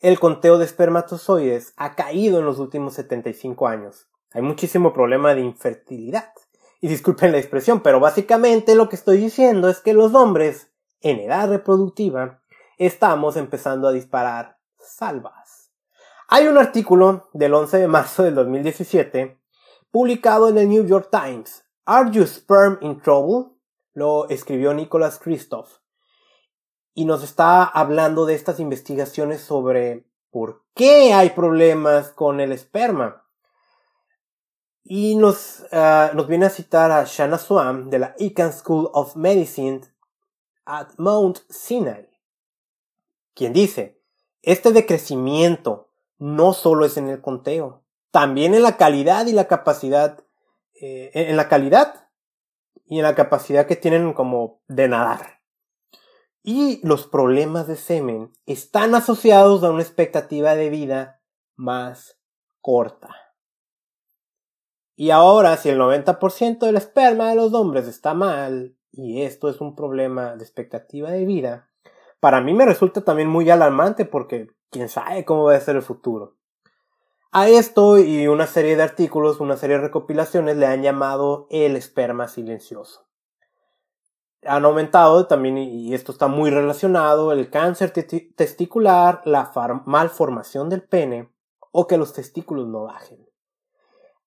El 0.00 0.18
conteo 0.20 0.58
de 0.58 0.64
espermatozoides 0.64 1.74
ha 1.76 1.96
caído 1.96 2.38
en 2.38 2.46
los 2.46 2.58
últimos 2.60 2.94
75 2.94 3.66
años. 3.66 4.08
Hay 4.32 4.42
muchísimo 4.42 4.92
problema 4.92 5.34
de 5.34 5.42
infertilidad. 5.42 6.32
Y 6.80 6.88
disculpen 6.88 7.32
la 7.32 7.38
expresión, 7.38 7.82
pero 7.82 8.00
básicamente 8.00 8.74
lo 8.74 8.88
que 8.88 8.96
estoy 8.96 9.18
diciendo 9.18 9.68
es 9.68 9.80
que 9.80 9.92
los 9.92 10.14
hombres 10.14 10.72
en 11.00 11.18
edad 11.18 11.48
reproductiva 11.48 12.40
estamos 12.78 13.36
empezando 13.36 13.88
a 13.88 13.92
disparar 13.92 14.58
salvas. 14.78 15.61
Hay 16.34 16.46
un 16.46 16.56
artículo 16.56 17.28
del 17.34 17.52
11 17.52 17.76
de 17.76 17.88
marzo 17.88 18.22
del 18.22 18.34
2017 18.34 19.38
publicado 19.90 20.48
en 20.48 20.56
el 20.56 20.66
New 20.66 20.86
York 20.86 21.10
Times. 21.10 21.66
Are 21.84 22.10
you 22.10 22.22
sperm 22.22 22.78
in 22.80 23.02
trouble? 23.02 23.54
Lo 23.92 24.26
escribió 24.30 24.72
Nicholas 24.72 25.18
Christoph. 25.18 25.80
Y 26.94 27.04
nos 27.04 27.22
está 27.22 27.64
hablando 27.64 28.24
de 28.24 28.34
estas 28.34 28.60
investigaciones 28.60 29.42
sobre 29.42 30.06
por 30.30 30.64
qué 30.72 31.12
hay 31.12 31.28
problemas 31.28 32.12
con 32.12 32.40
el 32.40 32.52
esperma. 32.52 33.26
Y 34.84 35.16
nos, 35.16 35.66
ah, 35.70 36.12
nos 36.14 36.28
viene 36.28 36.46
a 36.46 36.50
citar 36.50 36.92
a 36.92 37.04
Shanna 37.04 37.36
Swam 37.36 37.90
de 37.90 37.98
la 37.98 38.14
Icahn 38.18 38.54
School 38.54 38.88
of 38.94 39.16
Medicine 39.16 39.82
at 40.64 40.88
Mount 40.96 41.40
Sinai, 41.50 42.08
quien 43.34 43.52
dice, 43.52 44.00
este 44.40 44.72
decrecimiento 44.72 45.91
no 46.22 46.52
solo 46.52 46.84
es 46.84 46.96
en 46.98 47.08
el 47.08 47.20
conteo, 47.20 47.82
también 48.12 48.54
en 48.54 48.62
la 48.62 48.76
calidad 48.76 49.26
y 49.26 49.32
la 49.32 49.48
capacidad, 49.48 50.22
eh, 50.80 51.10
en 51.14 51.36
la 51.36 51.48
calidad 51.48 52.08
y 52.86 52.98
en 52.98 53.02
la 53.02 53.16
capacidad 53.16 53.66
que 53.66 53.74
tienen 53.74 54.12
como 54.12 54.62
de 54.68 54.86
nadar. 54.86 55.40
Y 56.44 56.80
los 56.86 57.08
problemas 57.08 57.66
de 57.66 57.74
semen 57.74 58.30
están 58.46 58.94
asociados 58.94 59.64
a 59.64 59.72
una 59.72 59.82
expectativa 59.82 60.54
de 60.54 60.70
vida 60.70 61.20
más 61.56 62.20
corta. 62.60 63.16
Y 64.94 65.10
ahora, 65.10 65.56
si 65.56 65.70
el 65.70 65.78
90% 65.80 66.66
del 66.66 66.76
esperma 66.76 67.30
de 67.30 67.34
los 67.34 67.52
hombres 67.52 67.88
está 67.88 68.14
mal, 68.14 68.76
y 68.92 69.22
esto 69.22 69.48
es 69.48 69.60
un 69.60 69.74
problema 69.74 70.36
de 70.36 70.44
expectativa 70.44 71.10
de 71.10 71.24
vida, 71.24 71.68
para 72.20 72.40
mí 72.40 72.54
me 72.54 72.64
resulta 72.64 73.00
también 73.00 73.28
muy 73.28 73.50
alarmante 73.50 74.04
porque 74.04 74.52
quién 74.72 74.88
sabe 74.88 75.24
cómo 75.24 75.44
va 75.44 75.54
a 75.54 75.60
ser 75.60 75.76
el 75.76 75.82
futuro. 75.82 76.34
A 77.30 77.48
esto 77.48 77.98
y 77.98 78.26
una 78.26 78.46
serie 78.46 78.74
de 78.76 78.82
artículos, 78.82 79.38
una 79.38 79.56
serie 79.56 79.76
de 79.76 79.82
recopilaciones 79.82 80.56
le 80.56 80.66
han 80.66 80.82
llamado 80.82 81.46
el 81.50 81.76
esperma 81.76 82.26
silencioso. 82.26 83.06
Han 84.44 84.64
aumentado 84.64 85.28
también, 85.28 85.56
y 85.56 85.94
esto 85.94 86.10
está 86.10 86.26
muy 86.26 86.50
relacionado, 86.50 87.30
el 87.30 87.48
cáncer 87.48 87.92
testicular, 87.92 89.22
la 89.24 89.52
malformación 89.86 90.68
del 90.68 90.82
pene 90.82 91.32
o 91.70 91.86
que 91.86 91.96
los 91.96 92.12
testículos 92.12 92.66
no 92.66 92.84
bajen. 92.84 93.24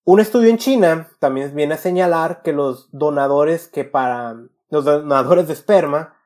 Un 0.04 0.20
estudio 0.20 0.50
en 0.50 0.58
China 0.58 1.10
también 1.20 1.54
viene 1.56 1.74
a 1.74 1.78
señalar 1.78 2.44
que 2.44 2.54
los 2.54 2.90
donadores 2.92 3.68
que 3.68 3.84
para 3.84 4.38
los 4.70 4.86
donadores 4.86 5.48
de 5.48 5.54
esperma, 5.54 6.18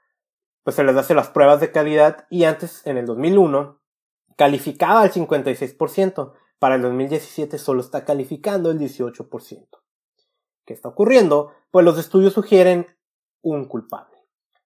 pues 0.64 0.76
se 0.76 0.84
les 0.84 0.96
hace 0.96 1.16
las 1.16 1.30
pruebas 1.30 1.60
de 1.60 1.72
calidad 1.72 2.28
y 2.30 2.44
antes, 2.44 2.86
en 2.86 2.98
el 2.98 3.06
2001, 3.06 3.79
calificaba 4.40 5.02
al 5.02 5.12
56%. 5.12 6.32
Para 6.60 6.76
el 6.76 6.82
2017 6.82 7.58
solo 7.58 7.82
está 7.82 8.06
calificando 8.06 8.72
el 8.72 8.80
18%. 8.80 9.68
¿Qué 10.66 10.74
está 10.74 10.88
ocurriendo? 10.88 11.52
Pues 11.72 11.84
los 11.84 12.00
estudios 12.00 12.34
sugieren 12.34 12.88
un 13.42 13.66
culpable. 13.66 14.18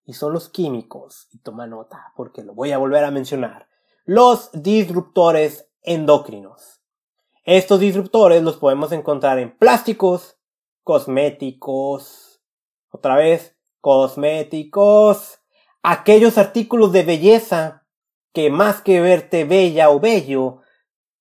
Y 0.05 0.13
son 0.13 0.31
los 0.31 0.49
químicos. 0.49 1.27
Y 1.31 1.39
toma 1.39 1.65
nota, 1.65 2.13
porque 2.15 2.43
lo 2.43 2.53
voy 2.53 2.71
a 2.71 2.77
volver 2.77 3.03
a 3.03 3.09
mencionar. 3.09 3.67
Los 4.05 4.51
disruptores 4.53 5.67
endocrinos. 5.81 6.83
Estos 7.43 7.79
disruptores 7.79 8.43
los 8.43 8.57
podemos 8.57 8.91
encontrar 8.91 9.39
en 9.39 9.57
plásticos, 9.57 10.37
cosméticos, 10.83 12.43
otra 12.89 13.15
vez, 13.15 13.57
cosméticos, 13.81 15.39
aquellos 15.81 16.37
artículos 16.37 16.91
de 16.91 17.03
belleza 17.03 17.82
que 18.33 18.49
más 18.49 18.81
que 18.81 18.99
verte 18.99 19.45
bella 19.45 19.89
o 19.89 19.99
bello, 19.99 20.61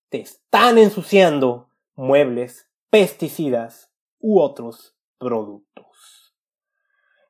te 0.09 0.21
están 0.21 0.79
ensuciando 0.79 1.69
muebles, 1.95 2.69
pesticidas 2.91 3.91
u 4.19 4.41
otros 4.41 4.97
productos. 5.19 6.35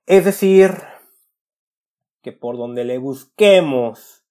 Es 0.06 0.24
decir, 0.24 0.82
que 2.22 2.32
por 2.32 2.56
donde 2.56 2.84
le 2.84 2.98
busquemos 2.98 4.22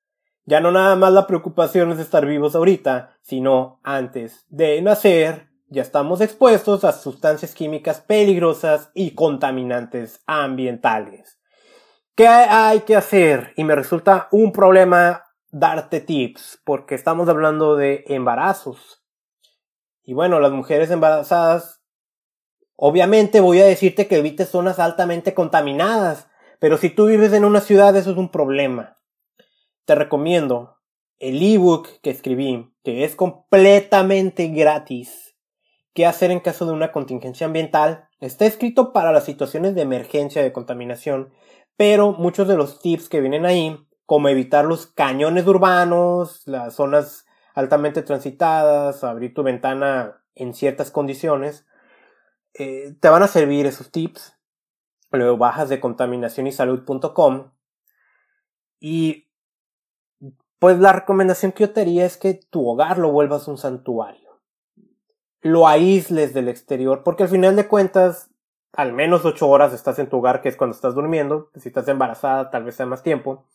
ya 0.45 0.59
no 0.59 0.71
nada 0.71 0.95
más 0.95 1.13
la 1.13 1.27
preocupación 1.27 1.91
es 1.91 1.99
estar 1.99 2.25
vivos 2.25 2.55
ahorita, 2.55 3.17
sino 3.21 3.79
antes 3.83 4.45
de 4.49 4.81
nacer, 4.81 5.49
ya 5.67 5.81
estamos 5.81 6.19
expuestos 6.19 6.83
a 6.83 6.91
sustancias 6.91 7.53
químicas 7.53 8.01
peligrosas 8.01 8.91
y 8.93 9.11
contaminantes 9.11 10.21
ambientales. 10.25 11.39
¿Qué 12.15 12.27
hay 12.27 12.81
que 12.81 12.95
hacer? 12.95 13.53
Y 13.55 13.63
me 13.63 13.75
resulta 13.75 14.27
un 14.31 14.51
problema 14.51 15.23
darte 15.51 16.01
tips, 16.01 16.61
porque 16.63 16.95
estamos 16.95 17.29
hablando 17.29 17.75
de 17.75 18.03
embarazos. 18.07 19.03
Y 20.03 20.13
bueno, 20.13 20.39
las 20.39 20.51
mujeres 20.51 20.89
embarazadas, 20.91 21.81
obviamente 22.75 23.39
voy 23.39 23.59
a 23.59 23.65
decirte 23.65 24.07
que 24.07 24.17
evites 24.17 24.49
zonas 24.49 24.79
altamente 24.79 25.33
contaminadas, 25.33 26.27
pero 26.59 26.77
si 26.77 26.89
tú 26.89 27.07
vives 27.07 27.33
en 27.33 27.45
una 27.45 27.61
ciudad 27.61 27.95
eso 27.95 28.11
es 28.11 28.17
un 28.17 28.29
problema 28.29 28.97
te 29.85 29.95
recomiendo 29.95 30.77
el 31.19 31.41
ebook 31.41 31.99
que 32.01 32.09
escribí, 32.09 32.71
que 32.83 33.03
es 33.03 33.15
completamente 33.15 34.47
gratis. 34.47 35.35
¿Qué 35.93 36.05
hacer 36.05 36.31
en 36.31 36.39
caso 36.39 36.65
de 36.65 36.71
una 36.71 36.91
contingencia 36.91 37.45
ambiental? 37.45 38.07
Está 38.19 38.45
escrito 38.45 38.93
para 38.93 39.11
las 39.11 39.25
situaciones 39.25 39.75
de 39.75 39.81
emergencia 39.81 40.41
de 40.41 40.53
contaminación, 40.53 41.33
pero 41.75 42.13
muchos 42.13 42.47
de 42.47 42.55
los 42.55 42.79
tips 42.79 43.09
que 43.09 43.19
vienen 43.19 43.45
ahí, 43.45 43.77
como 44.11 44.27
evitar 44.27 44.65
los 44.65 44.87
cañones 44.87 45.47
urbanos, 45.47 46.45
las 46.45 46.75
zonas 46.75 47.25
altamente 47.53 48.01
transitadas, 48.01 49.05
abrir 49.05 49.33
tu 49.33 49.41
ventana 49.41 50.21
en 50.35 50.53
ciertas 50.53 50.91
condiciones, 50.91 51.65
eh, 52.53 52.93
te 52.99 53.07
van 53.07 53.23
a 53.23 53.29
servir 53.29 53.65
esos 53.67 53.89
tips. 53.89 54.37
Luego 55.11 55.37
bajas 55.37 55.69
de 55.69 55.79
contaminación 55.79 56.45
y 58.81 59.29
pues 60.59 60.77
la 60.79 60.91
recomendación 60.91 61.53
que 61.53 61.63
yo 61.63 61.71
te 61.71 61.79
haría 61.79 62.05
es 62.05 62.17
que 62.17 62.33
tu 62.33 62.67
hogar 62.67 62.97
lo 62.97 63.13
vuelvas 63.13 63.47
un 63.47 63.57
santuario. 63.57 64.41
Lo 65.39 65.69
aísles 65.69 66.33
del 66.33 66.49
exterior, 66.49 67.03
porque 67.05 67.23
al 67.23 67.29
final 67.29 67.55
de 67.55 67.69
cuentas, 67.69 68.29
al 68.73 68.91
menos 68.91 69.23
ocho 69.23 69.47
horas 69.47 69.71
estás 69.71 69.99
en 69.99 70.09
tu 70.09 70.17
hogar, 70.17 70.41
que 70.41 70.49
es 70.49 70.57
cuando 70.57 70.75
estás 70.75 70.95
durmiendo. 70.95 71.49
Si 71.55 71.69
estás 71.69 71.87
embarazada, 71.87 72.49
tal 72.49 72.65
vez 72.65 72.75
sea 72.75 72.85
más 72.85 73.03
tiempo. 73.03 73.45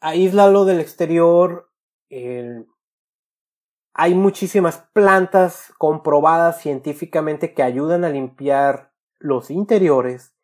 Aíslalo 0.00 0.64
del 0.64 0.80
exterior. 0.80 1.70
hay 3.92 4.14
muchísimas 4.14 4.78
plantas 4.92 5.72
comprobadas 5.78 6.60
científicamente 6.60 7.54
que 7.54 7.62
ayudan 7.62 8.04
a 8.04 8.08
limpiar 8.08 8.92
los 9.18 9.50
interiores 9.50 10.34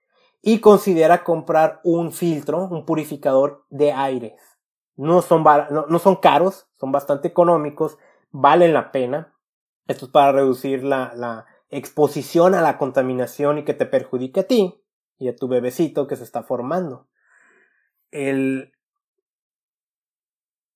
y 0.43 0.61
considera 0.61 1.25
comprar 1.25 1.81
un 1.83 2.13
filtro, 2.13 2.69
un 2.69 2.85
purificador 2.85 3.65
de 3.71 3.93
aires 3.93 4.57
no 4.97 5.23
son, 5.23 5.45
no, 5.45 5.99
son 5.99 6.17
caros, 6.17 6.69
son 6.79 6.91
bastante 6.91 7.29
económicos, 7.29 7.99
valen 8.31 8.73
la 8.73 8.93
pena. 8.93 9.35
Esto 9.87 10.07
es 10.07 10.11
para 10.11 10.33
reducir 10.33 10.83
la, 10.83 11.13
la 11.15 11.47
exposición 11.69 12.55
a 12.55 12.63
la 12.63 12.79
contaminación 12.79 13.59
y 13.59 13.65
que 13.65 13.75
te 13.75 13.87
perjudique 13.87 14.41
a 14.41 14.47
ti 14.47 14.83
y 15.19 15.29
a 15.29 15.37
tu 15.37 15.49
bebecito 15.49 16.07
que 16.07 16.17
se 16.17 16.25
está 16.25 16.43
formando. 16.43 17.09
El... 18.11 18.73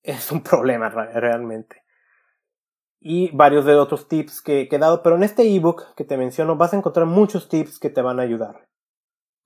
Es 0.03 0.31
un 0.31 0.41
problema 0.43 0.89
realmente. 0.89 1.83
Y 2.99 3.35
varios 3.35 3.65
de 3.65 3.75
otros 3.75 4.07
tips 4.07 4.41
que 4.41 4.67
he 4.69 4.77
dado, 4.77 5.01
pero 5.01 5.15
en 5.15 5.23
este 5.23 5.43
ebook 5.43 5.95
que 5.95 6.03
te 6.03 6.17
menciono 6.17 6.55
vas 6.55 6.73
a 6.73 6.77
encontrar 6.77 7.07
muchos 7.07 7.49
tips 7.49 7.79
que 7.79 7.89
te 7.89 8.01
van 8.01 8.19
a 8.19 8.23
ayudar. 8.23 8.67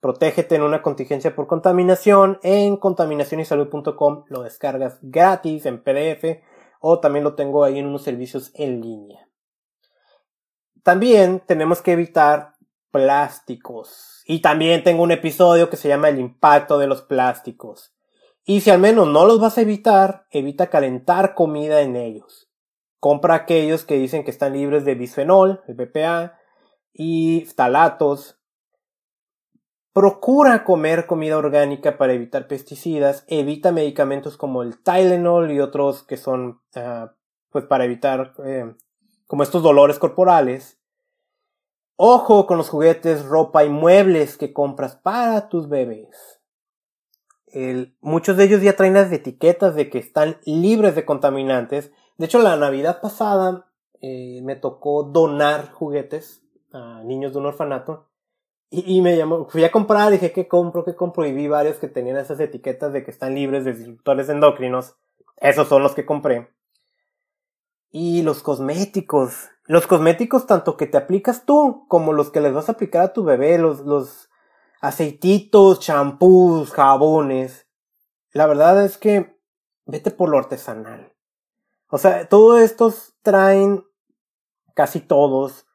Protégete 0.00 0.54
en 0.54 0.62
una 0.62 0.82
contingencia 0.82 1.34
por 1.34 1.46
contaminación 1.46 2.38
en 2.42 2.76
contaminacionysalud.com. 2.76 4.24
Lo 4.28 4.42
descargas 4.42 4.98
gratis 5.00 5.64
en 5.66 5.82
PDF 5.82 6.42
o 6.80 7.00
también 7.00 7.24
lo 7.24 7.34
tengo 7.34 7.64
ahí 7.64 7.78
en 7.78 7.86
unos 7.86 8.02
servicios 8.02 8.52
en 8.54 8.82
línea. 8.82 9.26
También 10.82 11.42
tenemos 11.44 11.82
que 11.82 11.92
evitar 11.92 12.54
plásticos. 12.92 14.22
Y 14.26 14.42
también 14.42 14.84
tengo 14.84 15.02
un 15.02 15.12
episodio 15.12 15.70
que 15.70 15.76
se 15.76 15.88
llama 15.88 16.08
El 16.08 16.20
impacto 16.20 16.78
de 16.78 16.86
los 16.86 17.02
plásticos. 17.02 17.95
Y 18.48 18.60
si 18.60 18.70
al 18.70 18.78
menos 18.78 19.08
no 19.08 19.26
los 19.26 19.40
vas 19.40 19.58
a 19.58 19.62
evitar, 19.62 20.24
evita 20.30 20.68
calentar 20.68 21.34
comida 21.34 21.80
en 21.80 21.96
ellos. 21.96 22.48
Compra 23.00 23.34
aquellos 23.34 23.84
que 23.84 23.98
dicen 23.98 24.22
que 24.22 24.30
están 24.30 24.52
libres 24.52 24.84
de 24.84 24.94
bisfenol, 24.94 25.62
el 25.66 25.74
BPA, 25.74 26.38
yftalatos. 26.92 28.38
Procura 29.92 30.62
comer 30.62 31.06
comida 31.06 31.36
orgánica 31.36 31.98
para 31.98 32.12
evitar 32.12 32.46
pesticidas. 32.46 33.24
Evita 33.26 33.72
medicamentos 33.72 34.36
como 34.36 34.62
el 34.62 34.80
Tylenol 34.80 35.50
y 35.50 35.58
otros 35.58 36.04
que 36.04 36.16
son 36.16 36.60
ah, 36.76 37.14
pues 37.50 37.64
para 37.64 37.84
evitar 37.84 38.32
eh, 38.44 38.72
como 39.26 39.42
estos 39.42 39.64
dolores 39.64 39.98
corporales. 39.98 40.78
Ojo 41.96 42.46
con 42.46 42.58
los 42.58 42.68
juguetes, 42.68 43.24
ropa 43.24 43.64
y 43.64 43.70
muebles 43.70 44.36
que 44.36 44.52
compras 44.52 44.94
para 44.94 45.48
tus 45.48 45.68
bebés. 45.68 46.35
Muchos 48.00 48.36
de 48.36 48.44
ellos 48.44 48.62
ya 48.62 48.76
traen 48.76 48.94
las 48.94 49.12
etiquetas 49.12 49.74
de 49.74 49.88
que 49.88 49.98
están 49.98 50.38
libres 50.44 50.94
de 50.94 51.04
contaminantes. 51.04 51.92
De 52.18 52.26
hecho, 52.26 52.40
la 52.40 52.56
Navidad 52.56 53.00
pasada 53.00 53.66
eh, 54.00 54.40
me 54.42 54.56
tocó 54.56 55.04
donar 55.04 55.70
juguetes 55.70 56.42
a 56.72 57.02
niños 57.04 57.32
de 57.32 57.38
un 57.38 57.46
orfanato. 57.46 58.08
Y, 58.68 59.00
me 59.00 59.16
llamó, 59.16 59.46
fui 59.48 59.62
a 59.62 59.70
comprar, 59.70 60.10
dije, 60.10 60.32
¿qué 60.32 60.48
compro? 60.48 60.84
¿Qué 60.84 60.96
compro? 60.96 61.24
Y 61.24 61.32
vi 61.32 61.46
varios 61.46 61.76
que 61.76 61.86
tenían 61.86 62.16
esas 62.16 62.40
etiquetas 62.40 62.92
de 62.92 63.04
que 63.04 63.12
están 63.12 63.34
libres 63.34 63.64
de 63.64 63.72
disruptores 63.72 64.28
endocrinos. 64.28 64.96
Esos 65.36 65.68
son 65.68 65.82
los 65.84 65.94
que 65.94 66.04
compré. 66.04 66.50
Y 67.90 68.22
los 68.22 68.42
cosméticos. 68.42 69.50
Los 69.66 69.86
cosméticos 69.86 70.46
tanto 70.46 70.76
que 70.76 70.86
te 70.86 70.98
aplicas 70.98 71.44
tú 71.46 71.86
como 71.88 72.12
los 72.12 72.30
que 72.30 72.40
les 72.40 72.52
vas 72.52 72.68
a 72.68 72.72
aplicar 72.72 73.02
a 73.02 73.12
tu 73.12 73.22
bebé, 73.22 73.56
los, 73.56 73.80
los 73.80 74.28
aceititos, 74.80 75.80
champús, 75.80 76.72
jabones. 76.72 77.66
La 78.32 78.46
verdad 78.46 78.84
es 78.84 78.98
que 78.98 79.38
vete 79.84 80.10
por 80.10 80.28
lo 80.28 80.38
artesanal. 80.38 81.14
O 81.88 81.98
sea, 81.98 82.28
todos 82.28 82.60
estos 82.60 83.14
traen 83.22 83.84
casi 84.74 85.00
todos 85.00 85.66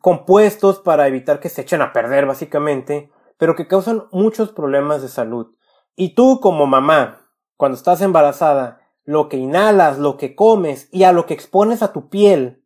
compuestos 0.00 0.80
para 0.80 1.06
evitar 1.06 1.40
que 1.40 1.48
se 1.48 1.62
echen 1.62 1.82
a 1.82 1.92
perder 1.92 2.26
básicamente, 2.26 3.10
pero 3.38 3.54
que 3.54 3.66
causan 3.66 4.04
muchos 4.10 4.50
problemas 4.50 5.02
de 5.02 5.08
salud. 5.08 5.54
Y 5.94 6.14
tú 6.14 6.40
como 6.40 6.66
mamá, 6.66 7.28
cuando 7.56 7.76
estás 7.76 8.00
embarazada, 8.00 8.80
lo 9.04 9.28
que 9.28 9.36
inhalas, 9.36 9.98
lo 9.98 10.16
que 10.16 10.34
comes 10.34 10.88
y 10.92 11.04
a 11.04 11.12
lo 11.12 11.26
que 11.26 11.34
expones 11.34 11.82
a 11.82 11.92
tu 11.92 12.08
piel. 12.08 12.61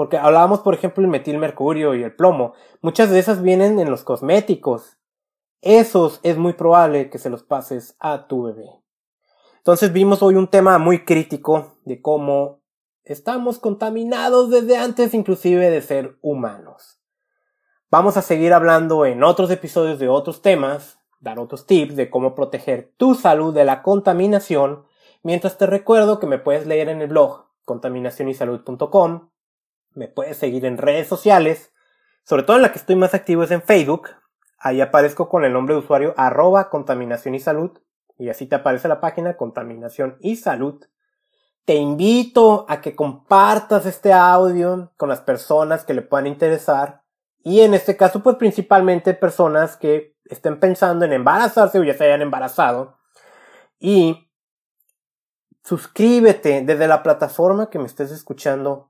Porque 0.00 0.16
hablábamos, 0.16 0.60
por 0.60 0.72
ejemplo, 0.72 1.04
el 1.04 1.10
metilmercurio 1.10 1.94
y 1.94 2.02
el 2.02 2.16
plomo. 2.16 2.54
Muchas 2.80 3.10
de 3.10 3.18
esas 3.18 3.42
vienen 3.42 3.78
en 3.78 3.90
los 3.90 4.02
cosméticos. 4.02 4.96
Esos 5.60 6.20
es 6.22 6.38
muy 6.38 6.54
probable 6.54 7.10
que 7.10 7.18
se 7.18 7.28
los 7.28 7.42
pases 7.42 7.96
a 8.00 8.26
tu 8.26 8.44
bebé. 8.44 8.80
Entonces 9.58 9.92
vimos 9.92 10.22
hoy 10.22 10.36
un 10.36 10.48
tema 10.48 10.78
muy 10.78 11.04
crítico 11.04 11.76
de 11.84 12.00
cómo 12.00 12.62
estamos 13.04 13.58
contaminados 13.58 14.48
desde 14.48 14.78
antes 14.78 15.12
inclusive 15.12 15.68
de 15.68 15.82
ser 15.82 16.16
humanos. 16.22 17.02
Vamos 17.90 18.16
a 18.16 18.22
seguir 18.22 18.54
hablando 18.54 19.04
en 19.04 19.22
otros 19.22 19.50
episodios 19.50 19.98
de 19.98 20.08
otros 20.08 20.40
temas, 20.40 20.98
dar 21.20 21.38
otros 21.38 21.66
tips 21.66 21.94
de 21.94 22.08
cómo 22.08 22.34
proteger 22.34 22.94
tu 22.96 23.14
salud 23.14 23.52
de 23.52 23.66
la 23.66 23.82
contaminación 23.82 24.86
Mientras 25.22 25.58
te 25.58 25.66
recuerdo 25.66 26.18
que 26.18 26.26
me 26.26 26.38
puedes 26.38 26.66
leer 26.66 26.88
en 26.88 27.02
el 27.02 27.08
blog 27.08 27.44
contaminacionysalud.com, 27.66 29.29
me 29.94 30.08
puedes 30.08 30.36
seguir 30.36 30.64
en 30.64 30.78
redes 30.78 31.08
sociales, 31.08 31.72
sobre 32.24 32.42
todo 32.42 32.56
en 32.56 32.62
la 32.62 32.72
que 32.72 32.78
estoy 32.78 32.96
más 32.96 33.14
activo 33.14 33.42
es 33.42 33.50
en 33.50 33.62
Facebook, 33.62 34.10
ahí 34.58 34.80
aparezco 34.80 35.28
con 35.28 35.44
el 35.44 35.52
nombre 35.52 35.74
de 35.74 35.80
usuario 35.80 36.14
arroba 36.16 36.70
contaminación 36.70 37.34
y 37.34 37.40
salud, 37.40 37.78
y 38.18 38.28
así 38.28 38.46
te 38.46 38.56
aparece 38.56 38.88
la 38.88 39.00
página 39.00 39.36
contaminación 39.36 40.16
y 40.20 40.36
salud. 40.36 40.84
Te 41.64 41.74
invito 41.74 42.66
a 42.68 42.80
que 42.80 42.94
compartas 42.94 43.86
este 43.86 44.12
audio 44.12 44.92
con 44.96 45.08
las 45.08 45.20
personas 45.20 45.84
que 45.84 45.94
le 45.94 46.02
puedan 46.02 46.26
interesar, 46.26 47.02
y 47.42 47.60
en 47.60 47.74
este 47.74 47.96
caso 47.96 48.22
pues 48.22 48.36
principalmente 48.36 49.14
personas 49.14 49.76
que 49.76 50.14
estén 50.26 50.60
pensando 50.60 51.04
en 51.04 51.12
embarazarse 51.12 51.78
o 51.78 51.84
ya 51.84 51.94
se 51.94 52.04
hayan 52.04 52.22
embarazado, 52.22 52.98
y 53.78 54.30
suscríbete 55.64 56.62
desde 56.62 56.86
la 56.86 57.02
plataforma 57.02 57.70
que 57.70 57.78
me 57.78 57.86
estés 57.86 58.10
escuchando. 58.10 58.89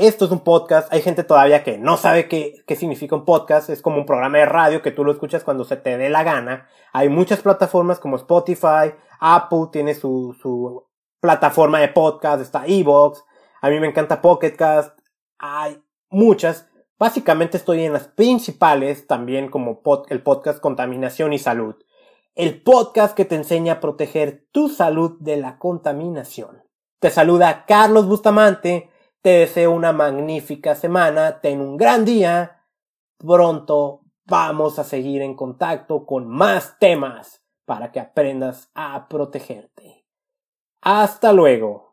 Esto 0.00 0.24
es 0.24 0.30
un 0.30 0.40
podcast. 0.40 0.90
Hay 0.92 1.02
gente 1.02 1.24
todavía 1.24 1.62
que 1.62 1.76
no 1.76 1.98
sabe 1.98 2.26
qué, 2.26 2.64
qué 2.66 2.74
significa 2.74 3.14
un 3.14 3.26
podcast. 3.26 3.68
Es 3.68 3.82
como 3.82 3.98
un 3.98 4.06
programa 4.06 4.38
de 4.38 4.46
radio 4.46 4.80
que 4.80 4.92
tú 4.92 5.04
lo 5.04 5.12
escuchas 5.12 5.44
cuando 5.44 5.64
se 5.64 5.76
te 5.76 5.98
dé 5.98 6.08
la 6.08 6.22
gana. 6.22 6.68
Hay 6.94 7.10
muchas 7.10 7.40
plataformas 7.42 8.00
como 8.00 8.16
Spotify, 8.16 8.94
Apple 9.20 9.66
tiene 9.70 9.94
su, 9.94 10.34
su 10.40 10.86
plataforma 11.20 11.80
de 11.80 11.88
podcast, 11.88 12.40
está 12.40 12.64
Evox. 12.66 13.22
A 13.60 13.68
mí 13.68 13.78
me 13.78 13.88
encanta 13.88 14.22
Pocket 14.22 14.56
Cast. 14.56 14.98
Hay 15.38 15.82
muchas. 16.08 16.66
Básicamente 16.98 17.58
estoy 17.58 17.84
en 17.84 17.92
las 17.92 18.08
principales 18.08 19.06
también 19.06 19.50
como 19.50 19.82
el 20.08 20.22
podcast 20.22 20.60
Contaminación 20.60 21.34
y 21.34 21.38
Salud 21.38 21.76
el 22.36 22.62
podcast 22.62 23.14
que 23.14 23.26
te 23.26 23.34
enseña 23.34 23.74
a 23.74 23.80
proteger 23.80 24.46
tu 24.52 24.68
salud 24.68 25.18
de 25.20 25.36
la 25.36 25.58
contaminación. 25.58 26.62
Te 26.98 27.10
saluda 27.10 27.64
Carlos 27.66 28.06
Bustamante, 28.06 28.88
te 29.22 29.30
deseo 29.30 29.72
una 29.72 29.92
magnífica 29.92 30.74
semana, 30.74 31.40
ten 31.40 31.60
un 31.60 31.76
gran 31.76 32.04
día. 32.04 32.64
Pronto 33.18 34.00
vamos 34.24 34.78
a 34.78 34.84
seguir 34.84 35.22
en 35.22 35.34
contacto 35.34 36.06
con 36.06 36.26
más 36.26 36.78
temas 36.78 37.42
para 37.66 37.92
que 37.92 38.00
aprendas 38.00 38.70
a 38.74 39.08
protegerte. 39.08 40.06
Hasta 40.80 41.32
luego. 41.32 41.89